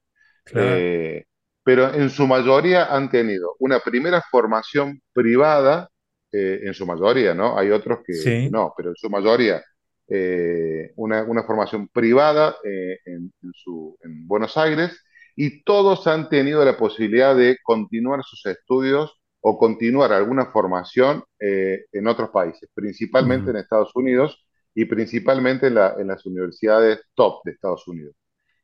Claro. 0.43 0.67
Eh, 0.77 1.25
pero 1.63 1.93
en 1.93 2.09
su 2.09 2.27
mayoría 2.27 2.93
han 2.93 3.09
tenido 3.09 3.55
una 3.59 3.79
primera 3.79 4.21
formación 4.29 5.01
privada, 5.13 5.89
eh, 6.31 6.59
en 6.63 6.73
su 6.73 6.85
mayoría, 6.85 7.33
¿no? 7.33 7.57
Hay 7.57 7.71
otros 7.71 7.99
que, 8.05 8.13
que 8.13 8.19
Sí. 8.19 8.49
no, 8.51 8.73
pero 8.75 8.89
en 8.89 8.95
su 8.95 9.09
mayoría 9.09 9.63
eh, 10.07 10.91
una, 10.95 11.23
una 11.23 11.43
formación 11.43 11.87
privada 11.89 12.55
eh, 12.63 12.97
en, 13.05 13.33
en 13.41 13.51
su- 13.53 13.97
en 14.03 14.27
Buenos 14.27 14.57
Aires 14.57 15.03
y 15.35 15.63
todos 15.63 16.05
han 16.07 16.29
tenido 16.29 16.63
la 16.65 16.77
posibilidad 16.77 17.35
de 17.35 17.57
continuar 17.63 18.21
sus 18.23 18.45
estudios 18.45 19.13
o 19.41 19.57
continuar 19.57 20.13
alguna 20.13 20.47
formación 20.47 21.23
eh, 21.39 21.85
en 21.91 22.07
otros 22.07 22.29
países, 22.29 22.69
principalmente 22.73 23.49
en 23.51 23.57
Estados 23.57 23.91
Unidos 23.95 24.45
y 24.75 24.85
principalmente 24.85 25.67
en 25.67 25.75
la- 25.75 25.95
en 25.99 26.07
las 26.07 26.25
universidades 26.25 27.01
top 27.15 27.41
de 27.45 27.51
Estados 27.51 27.87
Unidos. 27.87 28.15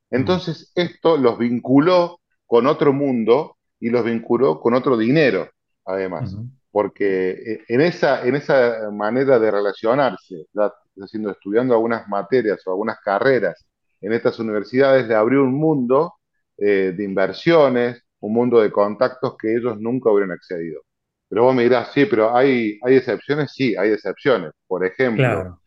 Entonces, 0.10 0.72
esto 0.76 1.18
los 1.18 1.38
vinculó 1.38 2.20
con 2.46 2.68
otro 2.68 2.94
mundo 2.94 3.58
y 3.80 3.90
los 3.90 4.04
vinculó 4.04 4.60
con 4.60 4.74
otro 4.74 4.98
dinero, 4.98 5.50
además, 5.86 6.36
porque 6.72 7.62
en 7.68 7.82
esa, 7.82 8.26
en 8.28 8.36
esa 8.36 8.90
manera 8.92 9.40
de 9.40 9.52
relacionarse, 9.52 10.46
ya 10.54 10.72
haciendo, 11.02 11.32
estudiando 11.32 11.74
algunas 11.74 12.08
materias 12.08 12.62
o 12.68 12.72
algunas 12.72 13.00
carreras 13.02 13.66
en 14.02 14.14
estas 14.14 14.40
universidades, 14.40 15.08
le 15.08 15.16
abrió 15.16 15.44
un 15.44 15.54
mundo 15.54 16.14
eh, 16.58 16.94
de 16.96 17.04
inversiones, 17.04 18.04
un 18.22 18.34
mundo 18.34 18.60
de 18.62 18.72
contactos 18.72 19.36
que 19.38 19.56
ellos 19.56 19.80
nunca 19.80 20.12
hubieran 20.12 20.32
accedido. 20.32 20.82
Pero 21.30 21.44
vos 21.44 21.56
me 21.56 21.64
dirás, 21.64 21.92
sí, 21.94 22.06
pero 22.06 22.36
hay, 22.36 22.80
hay 22.84 22.96
excepciones, 22.98 23.52
sí, 23.54 23.76
hay 23.78 23.92
excepciones. 23.92 24.52
Por 24.68 24.86
ejemplo, 24.86 25.46
Claro. 25.46 25.62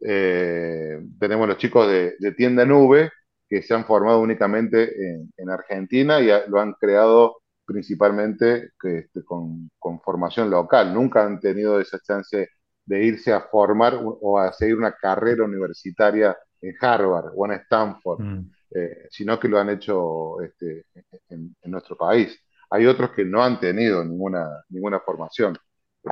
eh, 0.00 1.00
tenemos 1.18 1.48
los 1.48 1.58
chicos 1.58 1.88
de, 1.88 2.14
de 2.18 2.32
Tienda 2.32 2.64
Nube 2.64 3.10
que 3.48 3.62
se 3.62 3.74
han 3.74 3.84
formado 3.84 4.20
únicamente 4.20 4.90
en, 5.10 5.32
en 5.36 5.50
Argentina 5.50 6.20
y 6.20 6.30
a- 6.30 6.46
lo 6.46 6.60
han 6.60 6.72
creado 6.74 7.38
principalmente 7.66 8.70
que, 8.80 8.98
este, 9.00 9.24
con, 9.24 9.70
con 9.78 10.00
formación 10.00 10.50
local. 10.50 10.94
Nunca 10.94 11.24
han 11.24 11.40
tenido 11.40 11.80
esa 11.80 11.98
chance 12.00 12.48
de 12.90 13.04
irse 13.04 13.32
a 13.32 13.42
formar 13.42 13.92
o 14.02 14.38
a 14.38 14.52
seguir 14.52 14.76
una 14.76 14.92
carrera 14.92 15.44
universitaria 15.44 16.36
en 16.60 16.74
Harvard 16.80 17.32
o 17.36 17.46
en 17.46 17.52
Stanford, 17.52 18.20
mm, 18.20 18.50
eh, 18.74 19.06
sino 19.10 19.38
que 19.38 19.48
lo 19.48 19.58
han 19.58 19.70
hecho 19.70 20.40
este, 20.42 20.86
en, 21.28 21.54
en 21.62 21.70
nuestro 21.70 21.96
país. 21.96 22.38
Hay 22.70 22.86
otros 22.86 23.10
que 23.12 23.24
no 23.24 23.42
han 23.42 23.58
tenido 23.60 24.04
ninguna, 24.04 24.48
ninguna 24.68 25.00
formación, 25.00 25.56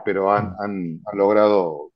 pero 0.04 0.32
han, 0.32 0.46
mm. 0.50 0.56
han, 0.60 1.00
han 1.06 1.18
logrado 1.18 1.92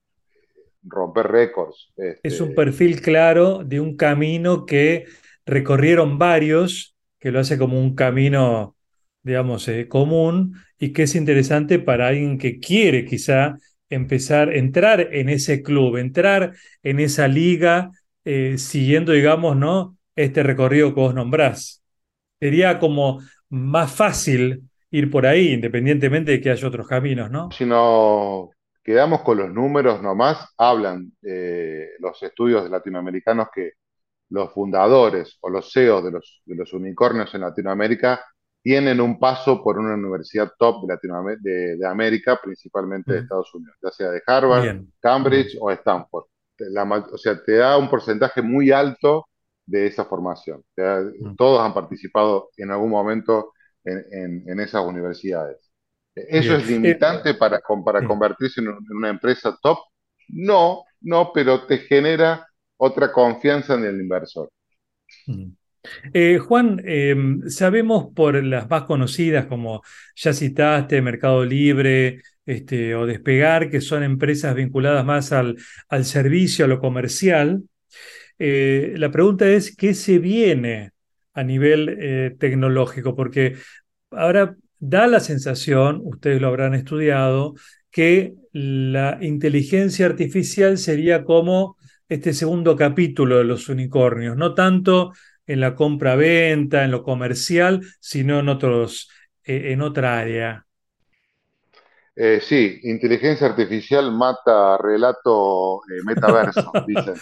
romper 0.85 1.29
récords. 1.29 1.93
Es 2.23 2.41
un 2.41 2.51
Este, 2.51 2.55
perfil 2.55 3.01
claro 3.01 3.65
de 3.65 3.81
un 3.81 3.97
camino 3.97 4.65
que 4.67 5.07
recorrieron 5.47 6.19
varios, 6.19 6.97
que 7.19 7.33
lo 7.33 7.41
hace 7.41 7.59
como 7.59 7.81
un 7.81 7.95
camino, 7.95 8.77
digamos, 9.23 9.67
eh, 9.69 9.89
común 9.89 10.55
y 10.79 10.93
que 10.93 11.05
es 11.05 11.15
interesante 11.17 11.79
para 11.79 12.09
alguien 12.09 12.39
que 12.39 12.61
quiere 12.61 13.05
quizá 13.05 13.57
empezar, 13.95 14.53
entrar 14.55 15.09
en 15.13 15.29
ese 15.29 15.63
club, 15.63 15.97
entrar 15.97 16.53
en 16.83 17.01
esa 17.01 17.29
liga, 17.29 17.91
eh, 18.25 18.59
siguiendo, 18.59 19.13
digamos, 19.13 19.57
¿no? 19.57 19.97
Este 20.17 20.43
recorrido 20.43 20.95
que 20.95 21.01
vos 21.01 21.15
nombrás. 21.15 21.83
Sería 22.41 22.79
como 22.79 23.21
más 23.49 23.95
fácil 23.95 24.63
ir 24.91 25.11
por 25.11 25.27
ahí, 25.27 25.53
independientemente 25.53 26.33
de 26.33 26.41
que 26.41 26.51
haya 26.51 26.69
otros 26.69 26.87
caminos, 26.87 27.31
¿no? 27.31 27.51
si 27.51 27.65
nos 27.65 28.51
quedamos 28.83 29.23
con 29.23 29.39
los 29.39 29.51
números 29.53 30.03
nomás, 30.03 30.53
hablan 30.57 31.13
eh, 31.23 31.91
los 31.99 32.23
estudios 32.23 32.69
latinoamericanos 32.69 33.49
que 33.55 33.73
los 34.31 34.53
fundadores 34.53 35.39
o 35.41 35.51
los 35.51 35.71
CEOs 35.73 36.05
de 36.05 36.57
los 36.57 36.73
unicornios 36.73 37.35
en 37.35 37.43
Latinoamérica 37.43 38.21
tienen 38.63 39.01
un 39.01 39.19
paso 39.19 39.63
por 39.63 39.79
una 39.79 39.95
universidad 39.95 40.53
top 40.57 40.87
de, 40.87 40.95
Latinoamérica, 40.95 41.43
de, 41.43 41.87
América, 41.87 42.41
principalmente 42.43 43.13
de 43.13 43.19
Estados 43.21 43.53
Unidos, 43.55 43.77
ya 43.83 43.91
sea 43.91 44.11
de 44.11 44.23
Harvard, 44.25 44.83
Cambridge 45.01 45.57
o 45.61 45.71
Stanford. 45.71 46.25
o 47.13 47.19
sea, 47.19 47.43
te 47.43 47.57
da 47.57 47.77
un 47.77 47.91
porcentaje 47.91 48.41
muy 48.41 48.71
alto 48.71 49.27
de 49.67 49.87
esa 49.87 50.05
formación. 50.05 50.63
Todos 51.37 51.61
han 51.61 51.75
participado 51.75 52.51
en 52.57 52.71
algún 52.71 52.91
momento 52.91 53.53
en, 53.85 54.61
esas 54.61 54.85
universidades. 54.85 55.71
¿Eso 56.15 56.57
es 56.57 56.69
limitante 56.69 57.31
eh, 57.31 57.35
para, 57.35 57.61
para 57.85 58.07
convertirse 58.07 58.61
en 58.61 58.69
una 58.91 59.09
empresa 59.09 59.59
top? 59.61 59.79
No, 60.29 60.85
no, 61.01 61.33
pero 61.33 61.67
te 61.67 61.79
genera 61.79 62.47
otra 62.77 63.11
confianza 63.11 63.75
en 63.75 63.85
el 63.87 64.01
inversor. 64.01 64.51
Eh, 66.13 66.39
Juan, 66.39 66.81
em, 66.85 67.49
sabemos 67.49 68.13
por 68.15 68.43
las 68.45 68.69
más 68.71 68.85
conocidas, 68.85 69.47
como 69.47 69.83
ya 70.15 70.33
citaste, 70.33 71.03
Mercado 71.03 71.45
Libre 71.45 72.23
este, 72.47 72.95
o 72.95 73.07
Despegar, 73.07 73.71
que 73.71 73.81
son 73.81 74.03
empresas 74.03 74.55
vinculadas 74.55 75.05
más 75.05 75.33
al, 75.33 75.57
servicio, 76.05 76.65
a 76.65 76.69
lo 76.69 76.81
comercial. 76.81 77.63
Eh, 78.39 78.95
la 78.97 79.11
pregunta 79.11 79.49
es, 79.49 79.77
¿qué 79.77 79.95
se 79.95 80.19
viene 80.19 80.93
a 81.35 81.43
nivel 81.43 81.97
eh, 82.01 82.37
tecnológico? 82.39 83.15
Porque 83.17 83.57
ahora 84.11 84.57
da 84.79 85.07
la 85.07 85.21
sensación, 85.21 86.01
ustedes 86.05 86.41
lo 86.41 86.49
habrán 86.49 86.75
estudiado, 86.75 87.55
que 87.91 88.35
la 88.53 89.19
inteligencia 89.21 90.07
artificial 90.07 90.79
sería 90.79 91.25
como 91.25 91.77
este 92.09 92.33
segundo 92.35 92.77
capítulo 92.77 93.39
de 93.39 93.45
los 93.45 93.69
unicornios, 93.69 94.37
no 94.37 94.55
tanto 94.55 95.13
en 95.47 95.61
la 95.61 95.75
compra-venta, 95.75 96.85
en 96.85 96.91
lo 96.91 97.03
comercial, 97.03 97.81
sino 98.01 98.39
en, 98.39 98.49
otros, 98.49 99.11
eh, 99.45 99.73
en 99.73 99.83
otra 99.83 100.19
área. 100.19 100.67
Eh, 102.15 102.41
sí, 102.43 102.81
inteligencia 102.85 103.47
artificial 103.47 104.13
mata 104.13 104.77
relato 104.79 105.81
eh, 105.85 106.03
metaverso, 106.05 106.71
dicen. 106.87 107.15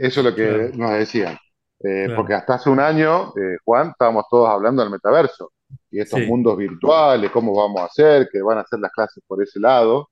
eso 0.00 0.20
es 0.20 0.24
lo 0.24 0.34
que 0.34 0.70
nos 0.74 0.92
decían. 0.92 1.36
Porque 2.16 2.34
hasta 2.34 2.54
hace 2.54 2.70
un 2.70 2.80
año, 2.80 3.32
Juan, 3.64 3.90
estábamos 3.90 4.24
todos 4.28 4.48
hablando 4.48 4.82
del 4.82 4.90
metaverso 4.90 5.52
y 5.90 6.00
estos 6.00 6.20
mundos 6.22 6.56
virtuales, 6.56 7.30
cómo 7.30 7.54
vamos 7.54 7.80
a 7.80 7.84
hacer, 7.84 8.28
que 8.32 8.42
van 8.42 8.58
a 8.58 8.62
hacer 8.62 8.80
las 8.80 8.90
clases 8.90 9.22
por 9.26 9.40
ese 9.42 9.60
lado. 9.60 10.10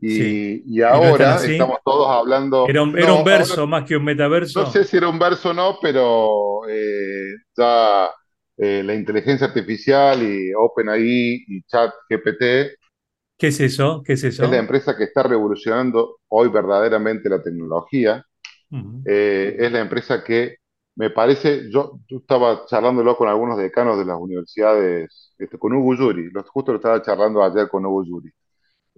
Y, 0.00 0.80
ahora 0.82 1.36
estamos 1.36 1.78
todos 1.84 2.08
hablando. 2.08 2.68
Era 2.68 2.82
un, 2.82 2.96
era 2.96 3.12
un 3.12 3.24
verso 3.24 3.66
más 3.66 3.84
que 3.84 3.96
un 3.96 4.04
metaverso. 4.04 4.62
No 4.62 4.70
sé 4.70 4.84
si 4.84 4.96
era 4.96 5.08
un 5.08 5.18
verso 5.18 5.50
o 5.50 5.54
no, 5.54 5.78
pero 5.82 6.60
eh, 6.68 7.34
ya 7.56 8.10
eh, 8.56 8.82
la 8.84 8.94
inteligencia 8.94 9.48
artificial 9.48 10.22
y 10.22 10.52
OpenAI 10.54 11.44
y 11.46 11.62
ChatGPT. 11.64 12.78
¿Qué 13.36 13.48
es 13.48 13.60
eso? 13.60 14.02
¿Qué 14.04 14.14
es 14.14 14.24
eso? 14.24 14.44
Es 14.44 14.50
la 14.50 14.58
empresa 14.58 14.96
que 14.96 15.04
está 15.04 15.22
revolucionando 15.22 16.18
hoy 16.28 16.48
verdaderamente 16.48 17.28
la 17.28 17.42
tecnología. 17.42 18.24
Eh, 19.04 19.56
es 19.58 19.72
la 19.72 19.80
empresa 19.80 20.22
que 20.22 20.56
me 20.96 21.10
parece, 21.10 21.70
yo, 21.70 22.00
estaba 22.08 22.66
charlándolo 22.66 23.16
con 23.16 23.28
algunos 23.28 23.56
decanos 23.56 23.96
de 23.96 24.04
las 24.04 24.18
universidades, 24.18 25.32
este, 25.38 25.56
con 25.56 25.72
Hugo 25.72 25.94
Yuri, 25.94 26.28
justo 26.48 26.72
lo 26.72 26.76
estaba 26.78 27.00
charlando 27.00 27.42
ayer 27.42 27.68
con 27.68 27.86
Hugo 27.86 28.04
Yuri. 28.04 28.30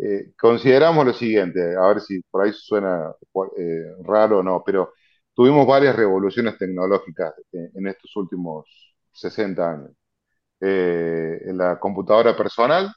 Eh, 0.03 0.33
consideramos 0.39 1.05
lo 1.05 1.13
siguiente, 1.13 1.77
a 1.77 1.89
ver 1.89 2.01
si 2.01 2.23
por 2.23 2.43
ahí 2.43 2.53
suena 2.55 3.13
eh, 3.59 3.85
raro 4.03 4.39
o 4.39 4.43
no, 4.43 4.63
pero 4.65 4.95
tuvimos 5.35 5.67
varias 5.67 5.95
revoluciones 5.95 6.57
tecnológicas 6.57 7.35
en, 7.53 7.87
estos 7.87 8.17
últimos 8.17 8.65
60 9.13 9.71
años. 9.71 9.91
Eh, 10.59 11.43
en 11.45 11.59
la 11.59 11.79
computadora 11.79 12.35
personal, 12.35 12.91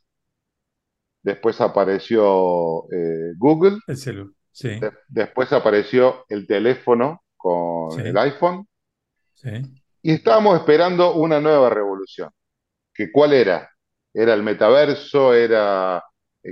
después 1.21 1.59
apareció 1.59 2.85
Google, 3.37 3.79
después 5.09 5.51
apareció 5.51 6.25
el 6.29 6.47
teléfono 6.47 7.21
con 7.35 7.99
el 7.99 8.17
iPhone, 8.17 8.65
y 10.01 10.13
estábamos 10.13 10.57
esperando 10.57 11.15
una 11.15 11.41
nueva 11.41 11.69
revolución. 11.69 12.29
¿Que 12.93 13.11
¿Cuál 13.11 13.33
era? 13.33 13.69
¿Era 14.13 14.33
el 14.33 14.43
metaverso? 14.43 15.33
¿Era 15.33 16.01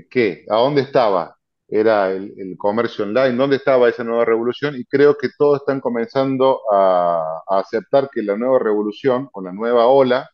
qué, 0.10 0.46
a 0.50 0.58
dónde 0.58 0.82
estaba, 0.82 1.38
era 1.68 2.12
el, 2.12 2.56
comercio 2.58 3.06
online, 3.06 3.38
dónde 3.38 3.56
estaba 3.56 3.90
esa 3.90 4.04
nueva 4.04 4.26
revolución 4.26 4.76
y 4.76 4.84
creo 4.86 5.18
que 5.18 5.30
todos 5.38 5.62
están 5.62 5.80
comenzando 5.80 6.62
a, 6.72 7.42
aceptar 7.48 8.10
que 8.12 8.22
la 8.22 8.38
nueva 8.38 8.60
revolución 8.60 9.30
o 9.34 9.42
la 9.42 9.54
nueva 9.54 9.88
ola 9.88 10.30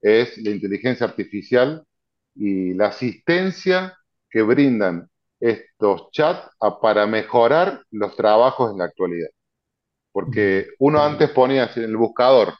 es 0.00 0.38
la 0.38 0.50
inteligencia 0.50 1.06
artificial 1.06 1.84
y 2.34 2.74
la 2.74 2.88
asistencia 2.88 3.96
que 4.30 4.42
brindan 4.42 5.08
estos 5.40 6.10
chats 6.12 6.50
para 6.80 7.06
mejorar 7.06 7.82
los 7.90 8.16
trabajos 8.16 8.72
en 8.72 8.78
la 8.78 8.84
actualidad. 8.84 9.28
Porque 10.12 10.68
uno 10.78 11.02
antes 11.02 11.30
ponías 11.30 11.76
en 11.76 11.84
el 11.84 11.96
buscador, 11.96 12.54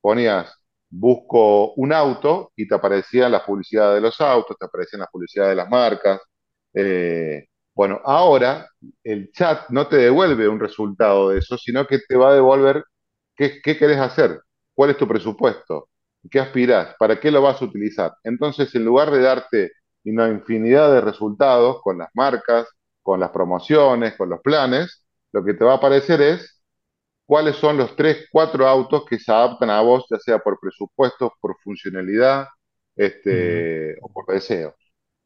ponías 0.00 0.55
busco 0.90 1.72
un 1.74 1.92
auto 1.92 2.52
y 2.56 2.66
te 2.68 2.74
aparecían 2.74 3.32
las 3.32 3.42
publicidades 3.42 3.96
de 3.96 4.00
los 4.02 4.20
autos, 4.20 4.56
te 4.58 4.66
aparecían 4.66 5.00
las 5.00 5.10
publicidades 5.10 5.50
de 5.50 5.56
las 5.56 5.68
marcas. 5.70 6.20
Eh, 6.74 7.46
bueno, 7.74 8.00
ahora 8.04 8.68
el 9.04 9.30
chat 9.32 9.68
no 9.70 9.88
te 9.88 9.96
devuelve 9.96 10.48
un 10.48 10.60
resultado 10.60 11.30
de 11.30 11.38
eso, 11.38 11.58
sino 11.58 11.86
que 11.86 11.98
te 12.08 12.16
va 12.16 12.30
a 12.30 12.34
devolver 12.34 12.84
qué, 13.36 13.60
qué 13.62 13.76
querés 13.78 13.98
hacer, 13.98 14.40
cuál 14.74 14.90
es 14.90 14.96
tu 14.98 15.06
presupuesto, 15.08 15.88
qué 16.30 16.40
aspirás, 16.40 16.94
para 16.98 17.20
qué 17.20 17.30
lo 17.30 17.42
vas 17.42 17.60
a 17.62 17.64
utilizar. 17.66 18.12
Entonces, 18.24 18.74
en 18.74 18.84
lugar 18.84 19.10
de 19.10 19.20
darte 19.20 19.72
una 20.04 20.28
infinidad 20.28 20.92
de 20.92 21.00
resultados 21.00 21.80
con 21.82 21.98
las 21.98 22.08
marcas, 22.14 22.66
con 23.02 23.20
las 23.20 23.30
promociones, 23.30 24.16
con 24.16 24.28
los 24.30 24.40
planes, 24.40 25.04
lo 25.32 25.44
que 25.44 25.54
te 25.54 25.64
va 25.64 25.72
a 25.72 25.76
aparecer 25.76 26.20
es 26.22 26.55
cuáles 27.26 27.56
son 27.56 27.76
los 27.76 27.96
tres, 27.96 28.28
cuatro 28.32 28.66
autos 28.68 29.04
que 29.06 29.18
se 29.18 29.32
adaptan 29.32 29.70
a 29.70 29.80
vos, 29.82 30.06
ya 30.10 30.18
sea 30.18 30.38
por 30.38 30.58
presupuesto, 30.60 31.34
por 31.40 31.56
funcionalidad 31.62 32.46
este, 32.96 33.96
o 34.00 34.12
por 34.12 34.26
deseo. 34.26 34.74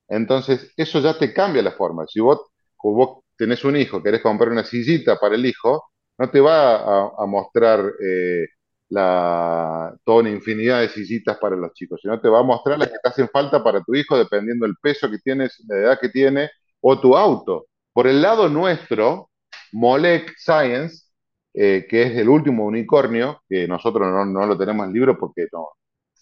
Entonces, 0.08 0.72
eso 0.76 1.00
ya 1.00 1.18
te 1.18 1.32
cambia 1.32 1.62
la 1.62 1.72
forma. 1.72 2.06
Si 2.08 2.20
vos, 2.20 2.40
vos 2.82 3.24
tenés 3.36 3.64
un 3.64 3.76
hijo, 3.76 4.02
querés 4.02 4.22
comprar 4.22 4.50
una 4.50 4.64
sillita 4.64 5.18
para 5.18 5.36
el 5.36 5.46
hijo, 5.46 5.84
no 6.18 6.30
te 6.30 6.40
va 6.40 7.08
a, 7.16 7.26
mostrar 7.26 7.80
eh, 8.04 8.46
la, 8.88 9.94
toda 10.04 10.20
una 10.20 10.30
infinidad 10.30 10.80
de 10.80 10.88
sillitas 10.90 11.38
para 11.38 11.56
los 11.56 11.72
chicos, 11.74 12.00
sino 12.02 12.20
te 12.20 12.28
va 12.28 12.40
a 12.40 12.42
mostrar 12.42 12.78
las 12.78 12.88
que 12.88 12.98
te 13.02 13.08
hacen 13.08 13.28
falta 13.30 13.62
para 13.64 13.82
tu 13.82 13.94
hijo, 13.94 14.18
dependiendo 14.18 14.66
del 14.66 14.76
peso 14.82 15.10
que 15.10 15.18
tienes, 15.18 15.62
la 15.68 15.76
edad 15.76 16.00
que 16.00 16.08
tiene, 16.10 16.50
o 16.80 17.00
tu 17.00 17.16
auto. 17.16 17.66
Por 17.92 18.06
el 18.06 18.20
lado 18.22 18.48
nuestro, 18.48 19.30
Molec 19.72 20.34
Science 20.36 21.09
eh, 21.54 21.86
que 21.88 22.02
es 22.02 22.16
el 22.16 22.28
último 22.28 22.64
unicornio, 22.64 23.42
que 23.48 23.66
nosotros 23.66 24.08
no, 24.28 24.46
lo 24.46 24.58
tenemos 24.58 24.84
en 24.84 24.90
el 24.90 24.94
libro 24.94 25.18
porque 25.18 25.46
no, 25.52 25.68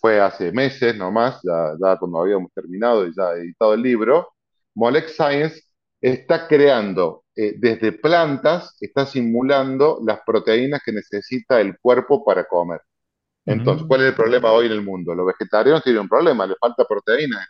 fue 0.00 0.20
hace 0.20 0.52
meses 0.52 0.96
nomás, 0.96 1.40
ya, 1.42 1.74
ya 1.80 1.96
cuando 1.98 2.20
habíamos 2.20 2.52
terminado 2.52 3.06
y 3.06 3.12
ya 3.14 3.32
editado 3.32 3.74
el 3.74 3.82
libro, 3.82 4.28
Molex 4.74 5.12
Science 5.16 5.62
está 6.00 6.46
creando 6.46 7.24
eh, 7.34 7.54
desde 7.58 7.92
plantas, 7.92 8.76
está 8.80 9.06
simulando 9.06 10.00
las 10.04 10.20
proteínas 10.24 10.82
que 10.84 10.92
necesita 10.92 11.60
el 11.60 11.78
cuerpo 11.78 12.24
para 12.24 12.44
comer. 12.44 12.80
Entonces, 13.44 13.86
¿cuál 13.88 14.02
es 14.02 14.08
el 14.08 14.14
problema 14.14 14.52
hoy 14.52 14.66
en 14.66 14.72
el 14.72 14.82
mundo? 14.82 15.14
Los 15.14 15.26
vegetarianos 15.26 15.82
tienen 15.82 16.02
un 16.02 16.08
problema, 16.08 16.46
les 16.46 16.58
falta 16.58 16.84
proteína 16.84 17.46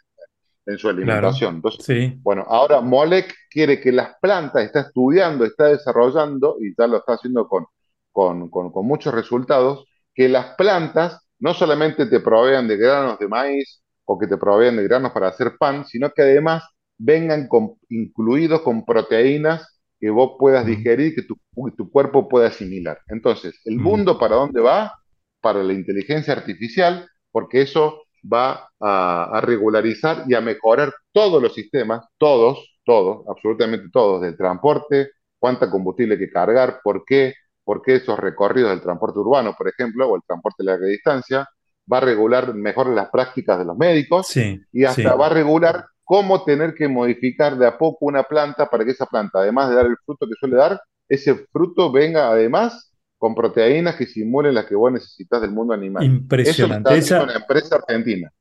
en 0.69 0.79
su 0.79 0.89
alimentación. 0.89 1.57
Entonces, 1.57 2.13
bueno, 2.23 2.45
ahora 2.47 2.83
Molec 2.83 3.35
quiere 3.51 3.81
que 3.81 3.91
las 3.91 4.17
plantas, 4.21 4.65
está 4.65 4.81
estudiando, 4.81 5.47
está 5.47 5.69
desarrollando, 5.69 6.57
y 6.61 6.75
ya 6.79 6.87
lo 6.87 6.99
está 6.99 7.15
haciendo 7.15 7.49
con, 7.49 7.65
con, 8.13 8.51
con, 8.51 8.87
muchos 8.87 9.15
resultados, 9.15 9.87
que 10.15 10.29
las 10.29 10.55
plantas 10.57 11.27
no 11.39 11.55
solamente 11.55 12.05
te 12.05 12.21
provean 12.21 12.69
de 12.69 12.77
granos 12.77 13.19
de 13.19 13.29
maíz 13.29 13.83
o 14.05 14.19
que 14.19 14.27
te 14.27 14.37
provean 14.37 14.77
de 14.77 14.85
granos 14.85 15.13
para 15.13 15.29
hacer 15.29 15.57
pan, 15.59 15.87
sino 15.87 16.11
que 16.11 16.23
además 16.23 16.65
vengan 16.99 17.49
incluidos 17.89 18.61
con 18.61 18.85
proteínas 18.85 19.81
que 19.99 20.11
vos 20.11 20.33
puedas 20.39 20.67
digerir, 20.67 21.15
que 21.15 21.23
tu, 21.23 21.39
tu 21.77 21.91
cuerpo 21.91 22.29
pueda 22.29 22.49
asimilar. 22.49 22.99
Entonces, 23.09 23.59
¿el 23.65 23.79
mundo 23.79 24.19
para 24.19 24.37
dónde 24.37 24.61
va? 24.61 24.93
Para 25.41 25.63
la 25.63 25.73
inteligencia 25.73 26.35
artificial, 26.35 27.09
porque 27.33 27.63
eso 27.63 28.03
va 28.25 28.71
a, 28.81 29.41
regularizar 29.43 30.25
y 30.27 30.35
a 30.35 30.41
mejorar 30.41 30.93
todos 31.13 31.43
los 31.43 31.55
sistemas, 31.55 32.07
todos, 32.19 32.79
todos, 32.85 33.27
absolutamente 33.29 33.89
todos, 33.93 34.23
del 34.23 34.37
transporte, 34.37 35.11
cuánta 35.39 35.71
combustible 35.71 36.15
hay 36.15 36.21
que 36.21 36.31
cargar, 36.31 36.81
por 36.83 37.05
qué, 37.05 37.35
por 37.65 37.83
qué 37.83 37.97
esos 37.97 38.19
recorridos 38.19 38.71
del 38.71 38.81
transporte 38.81 39.19
urbano, 39.19 39.55
por 39.57 39.69
ejemplo, 39.69 40.09
o 40.09 40.17
el 40.17 40.23
transporte 40.27 40.63
de 40.63 40.71
larga 40.71 40.87
distancia, 40.87 41.49
va 41.91 41.99
a 41.99 42.01
regular 42.01 42.55
mejor 42.55 42.89
las 42.89 43.09
prácticas 43.11 43.59
de 43.59 43.65
los 43.65 43.77
médicos 43.77 44.37
y 44.37 44.85
hasta 44.85 45.15
va 45.15 45.27
a 45.27 45.31
regular 45.31 45.87
cómo 46.05 46.45
tener 46.45 46.75
que 46.75 46.89
modificar 46.89 47.57
de 47.57 47.67
a 47.67 47.79
poco 47.79 48.07
una 48.07 48.23
planta 48.23 48.69
para 48.69 48.85
que 48.85 48.93
esa 48.93 49.07
planta, 49.07 49.41
además 49.41 49.71
de 49.71 49.77
dar 49.77 49.87
el 49.87 49.97
fruto 50.05 50.27
que 50.27 50.35
suele 50.39 50.57
dar, 50.57 50.81
ese 51.09 51.35
fruto 51.53 51.91
venga 51.91 52.29
además 52.29 52.88
con 53.19 53.35
proteínas 53.35 53.97
que 53.97 54.07
simulen 54.07 54.55
las 54.55 54.65
que 54.67 54.77
vos 54.77 54.93
necesitas 54.93 55.43
del 55.43 55.51
mundo 55.51 55.75
animal. 55.75 56.05
Impresionante. 56.05 56.97
Eso 56.97 57.17
está 57.17 57.25
una 57.25 57.35
empresa 57.35 57.77
argentina. 57.77 58.33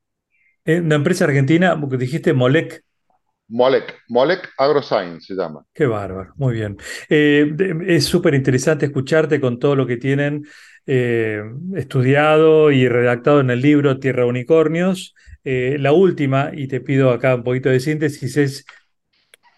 Eh, 0.64 0.80
una 0.80 0.94
empresa 0.94 1.24
argentina, 1.24 1.78
porque 1.78 1.96
dijiste 1.96 2.32
Molec. 2.32 2.82
Molec, 3.48 4.02
Molec 4.08 4.50
AgroScience 4.56 5.26
se 5.26 5.34
llama. 5.34 5.64
Qué 5.72 5.86
bárbaro, 5.86 6.32
muy 6.36 6.54
bien. 6.54 6.76
Eh, 7.08 7.50
es 7.86 8.04
súper 8.04 8.34
interesante 8.34 8.86
escucharte 8.86 9.40
con 9.40 9.58
todo 9.58 9.74
lo 9.74 9.86
que 9.86 9.96
tienen 9.96 10.46
eh, 10.86 11.42
estudiado 11.74 12.70
y 12.70 12.86
redactado 12.88 13.40
en 13.40 13.50
el 13.50 13.60
libro 13.60 13.98
Tierra 13.98 14.26
Unicornios. 14.26 15.14
la 15.44 15.92
última, 15.92 16.50
y 16.52 16.68
te 16.68 16.82
pido 16.82 17.10
acá 17.10 17.34
un 17.34 17.42
poquito 17.42 17.70
de 17.70 17.80
síntesis, 17.80 18.36
es 18.36 18.66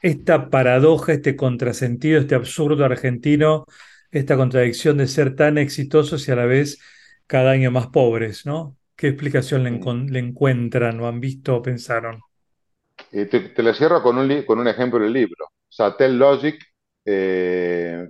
esta 0.02 0.48
paradoja, 0.48 1.12
este 1.12 1.34
contrasentido, 1.34 2.20
este 2.20 2.36
absurdo 2.36 2.84
argentino, 2.84 3.66
esta 4.10 4.36
contradicción 4.36 4.98
de 4.98 5.06
ser 5.06 5.36
tan 5.36 5.58
exitosos 5.58 6.26
y 6.28 6.32
a 6.32 6.36
la 6.36 6.46
vez 6.46 6.80
cada 7.26 7.52
año 7.52 7.70
más 7.70 7.88
pobres, 7.88 8.46
¿no? 8.46 8.76
¿Qué 8.96 9.08
explicación 9.08 9.64
le, 9.64 10.18
encuentran 10.18 11.00
o 11.00 11.06
han 11.06 11.20
visto 11.20 11.56
o 11.56 11.62
pensaron? 11.62 12.20
te, 13.10 13.26
te, 13.26 13.62
lo 13.62 13.72
cierro 13.72 14.02
con 14.02 14.18
un, 14.18 14.42
con 14.42 14.58
un 14.58 14.68
ejemplo 14.68 14.98
del 14.98 15.12
libro. 15.12 15.46
Satel 15.68 16.18
Logic, 16.18 16.62
eh, 17.04 18.08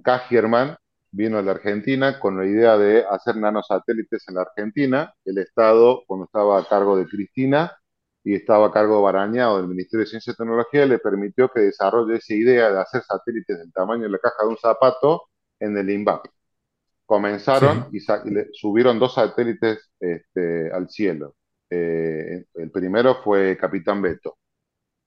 vino 1.13 1.39
a 1.39 1.43
la 1.43 1.53
Argentina 1.53 2.19
con 2.19 2.37
la 2.37 2.47
idea 2.47 2.77
de 2.79 3.05
hacer 3.09 3.37
nanosatélites 3.37 4.29
en 4.29 4.35
la 4.35 4.43
Argentina. 4.43 5.15
El 5.25 5.39
Estado, 5.39 6.03
cuando 6.07 6.25
estaba 6.27 6.59
a 6.59 6.67
cargo 6.67 6.97
de 6.97 7.07
Cristina, 7.07 7.73
y 8.23 8.35
estaba 8.35 8.67
a 8.67 8.73
cargo 8.73 8.97
de 8.97 9.03
Barañao 9.03 9.59
del 9.59 9.69
Ministerio 9.69 10.05
de 10.05 10.11
Ciencia 10.11 10.33
y 10.33 10.37
Tecnología, 10.37 10.87
le 10.87 10.99
permitió 10.99 11.49
que 11.49 11.61
desarrolle 11.61 12.17
esa 12.17 12.35
idea 12.35 12.71
de 12.71 12.81
hacer 12.81 13.03
satélites 13.03 13.59
del 13.59 13.73
tamaño 13.73 14.03
de 14.03 14.11
la 14.11 14.19
caja 14.19 14.37
de 14.43 14.49
un 14.49 14.59
zapato 14.59 15.30
en 15.61 15.77
el 15.77 15.91
INVAP. 15.91 16.27
Comenzaron 17.07 17.89
y, 17.93 18.01
subieron 18.53 18.99
dos 18.99 19.15
satélites 19.15 19.91
este, 20.01 20.73
al 20.73 20.89
cielo. 20.89 21.35
Eh, 21.69 22.45
el 22.55 22.71
primero 22.71 23.23
fue 23.23 23.57
Capitán 23.57 24.03
Beto. 24.03 24.39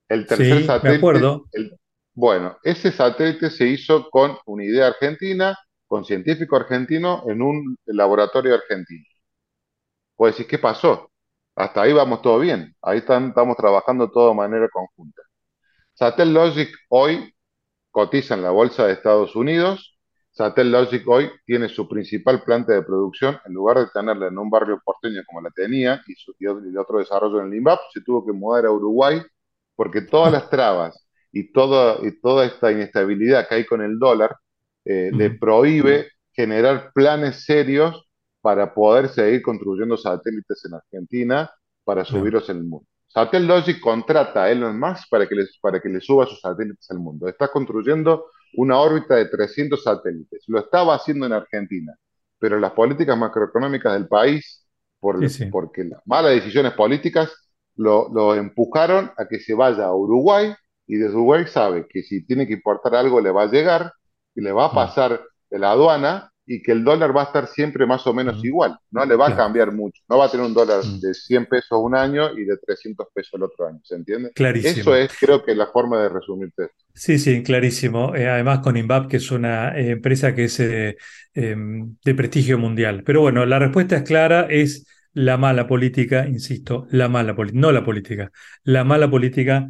El 0.07 0.25
tercer 0.25 0.65
satélite. 0.65 0.89
Me 0.89 0.97
acuerdo. 0.97 1.45
bueno, 2.13 2.57
ese 2.63 2.91
satélite 2.91 3.49
se 3.49 3.67
hizo 3.67 4.09
con 4.09 4.37
una 4.45 4.63
idea 4.63 4.87
argentina, 4.87 5.57
con 5.87 6.05
científico 6.05 6.55
argentino 6.55 7.23
en 7.27 7.41
un 7.41 7.77
laboratorio 7.85 8.53
argentino. 8.55 9.05
Pues 10.15 10.35
decir, 10.35 10.47
¿qué 10.47 10.59
pasó? 10.59 11.11
Hasta 11.55 11.81
ahí 11.81 11.93
vamos 11.93 12.21
todo 12.21 12.39
bien. 12.39 12.75
Ahí 12.81 12.99
estamos 12.99 13.57
trabajando 13.57 14.09
todo 14.11 14.29
de 14.29 14.35
manera 14.35 14.69
conjunta. 14.69 15.21
Satellogic 15.93 16.75
hoy 16.89 17.33
cotiza 17.91 18.33
en 18.33 18.41
la 18.41 18.49
bolsa 18.49 18.87
de 18.87 18.93
Estados 18.93 19.35
Unidos. 19.35 19.92
Satellogic 20.33 21.07
hoy 21.07 21.29
tiene 21.45 21.69
su 21.69 21.87
principal 21.87 22.41
planta 22.43 22.73
de 22.73 22.81
producción, 22.81 23.37
en 23.45 23.53
lugar 23.53 23.77
de 23.77 23.87
tenerla 23.93 24.27
en 24.27 24.37
un 24.39 24.49
barrio 24.49 24.81
porteño 24.83 25.21
como 25.27 25.41
la 25.41 25.51
tenía 25.51 26.01
y, 26.07 26.15
su, 26.15 26.33
y 26.39 26.47
otro 26.75 26.97
desarrollo 26.97 27.41
en 27.41 27.47
el 27.47 27.57
INVAP, 27.59 27.79
se 27.93 28.01
tuvo 28.01 28.25
que 28.25 28.33
mudar 28.33 28.65
a 28.65 28.71
Uruguay 28.71 29.21
porque 29.75 30.01
todas 30.01 30.31
las 30.31 30.49
trabas 30.49 31.07
y, 31.31 31.51
toda, 31.51 31.99
y 32.01 32.19
toda 32.19 32.45
esta 32.45 32.71
inestabilidad 32.71 33.47
que 33.47 33.55
hay 33.55 33.65
con 33.65 33.83
el 33.83 33.99
dólar 33.99 34.35
eh, 34.85 35.11
le 35.13 35.29
prohíbe 35.29 36.09
generar 36.31 36.91
planes 36.93 37.45
serios 37.45 38.03
para 38.41 38.73
poder 38.73 39.09
seguir 39.09 39.43
construyendo 39.43 39.97
satélites 39.97 40.65
en 40.65 40.73
Argentina 40.73 41.51
para 41.83 42.03
subirlos 42.03 42.49
en 42.49 42.57
el 42.57 42.63
mundo. 42.63 42.87
Satellogic 43.07 43.79
contrata 43.79 44.45
a 44.45 44.51
Elon 44.51 44.79
Musk 44.79 45.09
para 45.11 45.27
que, 45.27 45.35
les, 45.35 45.59
para 45.59 45.79
que 45.79 45.89
le 45.89 46.01
suba 46.01 46.25
sus 46.25 46.41
satélites 46.41 46.89
al 46.89 46.97
mundo. 46.97 47.27
Está 47.27 47.49
construyendo 47.49 48.25
una 48.55 48.79
órbita 48.79 49.15
de 49.15 49.25
300 49.25 49.83
satélites. 49.83 50.43
Lo 50.47 50.59
estaba 50.59 50.95
haciendo 50.95 51.25
en 51.25 51.33
Argentina, 51.33 51.95
pero 52.39 52.59
las 52.59 52.71
políticas 52.71 53.17
macroeconómicas 53.17 53.93
del 53.93 54.07
país, 54.07 54.65
por, 54.99 55.19
porque 55.51 55.83
las 55.83 56.01
malas 56.05 56.31
decisiones 56.31 56.73
políticas, 56.73 57.31
lo, 57.75 58.09
lo, 58.13 58.35
empujaron 58.35 59.11
a 59.17 59.27
que 59.27 59.39
se 59.39 59.53
vaya 59.53 59.85
a 59.85 59.95
Uruguay 59.95 60.53
y 60.85 60.97
desde 60.97 61.15
Uruguay 61.15 61.45
sabe 61.47 61.87
que 61.87 62.03
si 62.03 62.25
tiene 62.25 62.45
que 62.45 62.53
importar 62.53 62.95
algo 62.95 63.19
le 63.19 63.31
va 63.31 63.43
a 63.43 63.51
llegar 63.51 63.91
y 64.35 64.41
le 64.41 64.51
va 64.51 64.65
a 64.65 64.71
pasar 64.73 65.21
de 65.49 65.59
la 65.59 65.71
aduana 65.71 66.32
y 66.45 66.61
que 66.61 66.73
el 66.73 66.83
dólar 66.83 67.15
va 67.15 67.21
a 67.21 67.25
estar 67.25 67.47
siempre 67.47 67.85
más 67.85 68.05
o 68.05 68.13
menos 68.13 68.43
igual, 68.43 68.77
no 68.91 69.05
le 69.05 69.15
va 69.15 69.29
a 69.29 69.35
cambiar 69.35 69.71
mucho, 69.71 70.01
no 70.09 70.17
va 70.17 70.25
a 70.25 70.31
tener 70.31 70.45
un 70.45 70.53
dólar 70.53 70.83
de 70.83 71.13
100 71.13 71.45
pesos 71.45 71.79
un 71.81 71.95
año 71.95 72.37
y 72.37 72.43
de 72.43 72.57
300 72.57 73.07
pesos 73.13 73.33
el 73.35 73.43
otro 73.43 73.67
año, 73.67 73.79
¿se 73.83 73.95
entiende? 73.95 74.31
Clarísimo. 74.33 74.81
Eso 74.81 74.95
es, 74.95 75.11
creo 75.17 75.43
que, 75.43 75.55
la 75.55 75.67
forma 75.67 76.01
de 76.01 76.09
resumirte 76.09 76.65
esto. 76.65 76.85
Sí, 76.93 77.17
sí, 77.17 77.43
clarísimo. 77.43 78.15
Eh, 78.15 78.27
además 78.27 78.59
con 78.59 78.75
INVAP, 78.75 79.07
que 79.09 79.17
es 79.17 79.31
una 79.31 79.77
eh, 79.77 79.91
empresa 79.91 80.35
que 80.35 80.45
es 80.45 80.59
eh, 80.59 80.97
em, 81.33 81.95
de 82.03 82.15
prestigio 82.15 82.57
mundial. 82.57 83.03
Pero 83.05 83.21
bueno, 83.21 83.45
la 83.45 83.59
respuesta 83.59 83.97
es 83.97 84.03
clara, 84.03 84.47
es 84.49 84.85
la 85.13 85.37
mala 85.37 85.67
política, 85.67 86.27
insisto, 86.27 86.87
la 86.89 87.07
mala 87.07 87.35
política, 87.35 87.61
no 87.61 87.71
la 87.71 87.85
política, 87.85 88.31
la 88.63 88.83
mala 88.83 89.09
política 89.09 89.69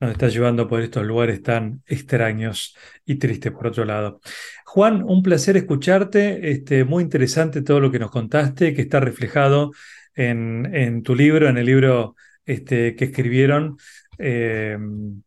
nos 0.00 0.12
está 0.12 0.28
llevando 0.28 0.68
por 0.68 0.80
estos 0.80 1.04
lugares 1.04 1.42
tan 1.42 1.82
extraños 1.86 2.76
y 3.04 3.16
tristes 3.16 3.52
por 3.52 3.68
otro 3.68 3.84
lado. 3.84 4.20
Juan, 4.66 5.02
un 5.02 5.22
placer 5.22 5.56
escucharte, 5.56 6.50
este, 6.50 6.84
muy 6.84 7.02
interesante 7.02 7.62
todo 7.62 7.80
lo 7.80 7.90
que 7.90 7.98
nos 7.98 8.10
contaste, 8.10 8.74
que 8.74 8.82
está 8.82 9.00
reflejado 9.00 9.72
en, 10.14 11.02
tu 11.02 11.14
libro, 11.14 11.48
en 11.48 11.58
el 11.58 11.66
libro 11.66 12.16
este, 12.44 12.96
que 12.96 13.06
escribieron. 13.06 13.76
Eh, 14.18 14.78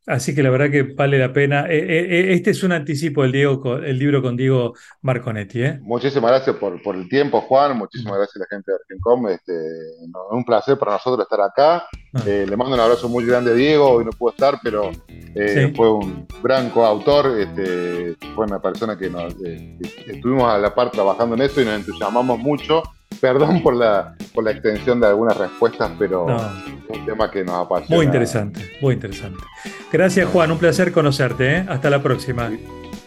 así 0.06 0.34
que 0.34 0.44
la 0.44 0.50
verdad 0.50 0.70
que 0.70 0.84
vale 0.84 1.20
la 1.20 1.34
pena. 1.34 1.66
Eh, 1.70 1.80
eh, 1.80 2.34
este 2.34 2.52
es 2.52 2.64
un 2.64 2.72
anticipo 2.72 3.24
del 3.24 3.32
Diego, 3.32 3.78
el 3.78 3.98
libro 3.98 4.22
con 4.22 4.36
Diego 4.36 4.74
Marconetti. 5.02 5.64
Muchísimas 5.82 6.32
gracias 6.32 6.56
por, 6.56 6.96
el 6.96 7.10
tiempo, 7.10 7.42
Juan. 7.42 7.78
Muchísimas 7.78 8.18
gracias 8.18 8.38
a 8.38 8.40
la 8.40 8.46
gente 8.50 8.72
de 8.72 8.78
Argencom. 8.78 9.28
Este, 9.30 9.54
un 10.32 10.44
placer 10.44 10.78
para 10.78 10.94
nosotros 10.94 11.26
estar 11.26 11.42
acá. 11.42 11.88
Ah. 12.14 12.24
le 12.26 12.58
mando 12.58 12.74
un 12.74 12.80
abrazo 12.80 13.10
muy 13.10 13.26
grande 13.26 13.52
a 13.52 13.54
Diego. 13.54 13.90
Hoy 13.90 14.06
no 14.06 14.12
pudo 14.12 14.32
estar, 14.32 14.60
pero 14.64 14.92
fue 15.76 15.92
un 15.92 16.28
gran 16.44 16.70
coautor. 16.70 17.40
Este, 17.40 18.16
fue 18.36 18.46
una 18.46 18.62
persona 18.62 18.98
que 18.98 19.10
nos 19.10 19.36
estuvimos 20.08 20.52
a 20.52 20.58
la 20.58 20.74
par 20.74 20.92
trabajando 20.92 21.36
en 21.36 21.42
esto 21.42 21.62
y 21.62 21.66
nos 21.66 21.76
entusiasmamos 21.76 22.40
mucho. 22.40 22.84
Perdón 23.20 23.62
por 23.62 23.76
la, 23.76 24.16
por 24.34 24.44
la 24.44 24.52
extensión 24.52 25.00
de 25.00 25.08
algunas 25.08 25.36
respuestas, 25.38 25.92
pero 25.98 26.28
es 26.30 26.98
un 26.98 27.06
tema 27.06 27.32
que 27.32 27.44
nos 27.44 27.56
apasiona. 27.66 27.96
Muy 27.96 28.06
interesante, 28.06 28.72
muy 28.82 28.94
interesante. 28.96 29.40
Gracias 29.92 30.30
Juan, 30.30 30.52
un 30.52 30.58
placer 30.58 30.92
conocerte. 30.92 31.58
¿eh? 31.58 31.66
Hasta 31.68 31.90
la 31.90 32.02
próxima. 32.02 32.52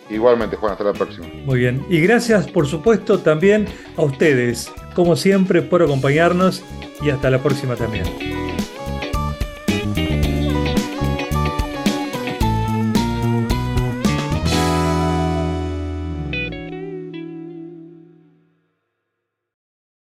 Igualmente 0.09 0.57
Juan, 0.57 0.73
hasta 0.73 0.85
la 0.85 0.92
próxima. 0.92 1.27
Muy 1.44 1.61
bien. 1.61 1.85
Y 1.88 2.01
gracias 2.01 2.49
por 2.49 2.66
supuesto 2.66 3.20
también 3.20 3.66
a 3.96 4.03
ustedes, 4.03 4.73
como 4.94 5.14
siempre, 5.16 5.62
por 5.62 5.83
acompañarnos 5.83 6.62
y 7.01 7.11
hasta 7.11 7.31
la 7.31 7.38
próxima 7.38 7.77
también. 7.77 8.05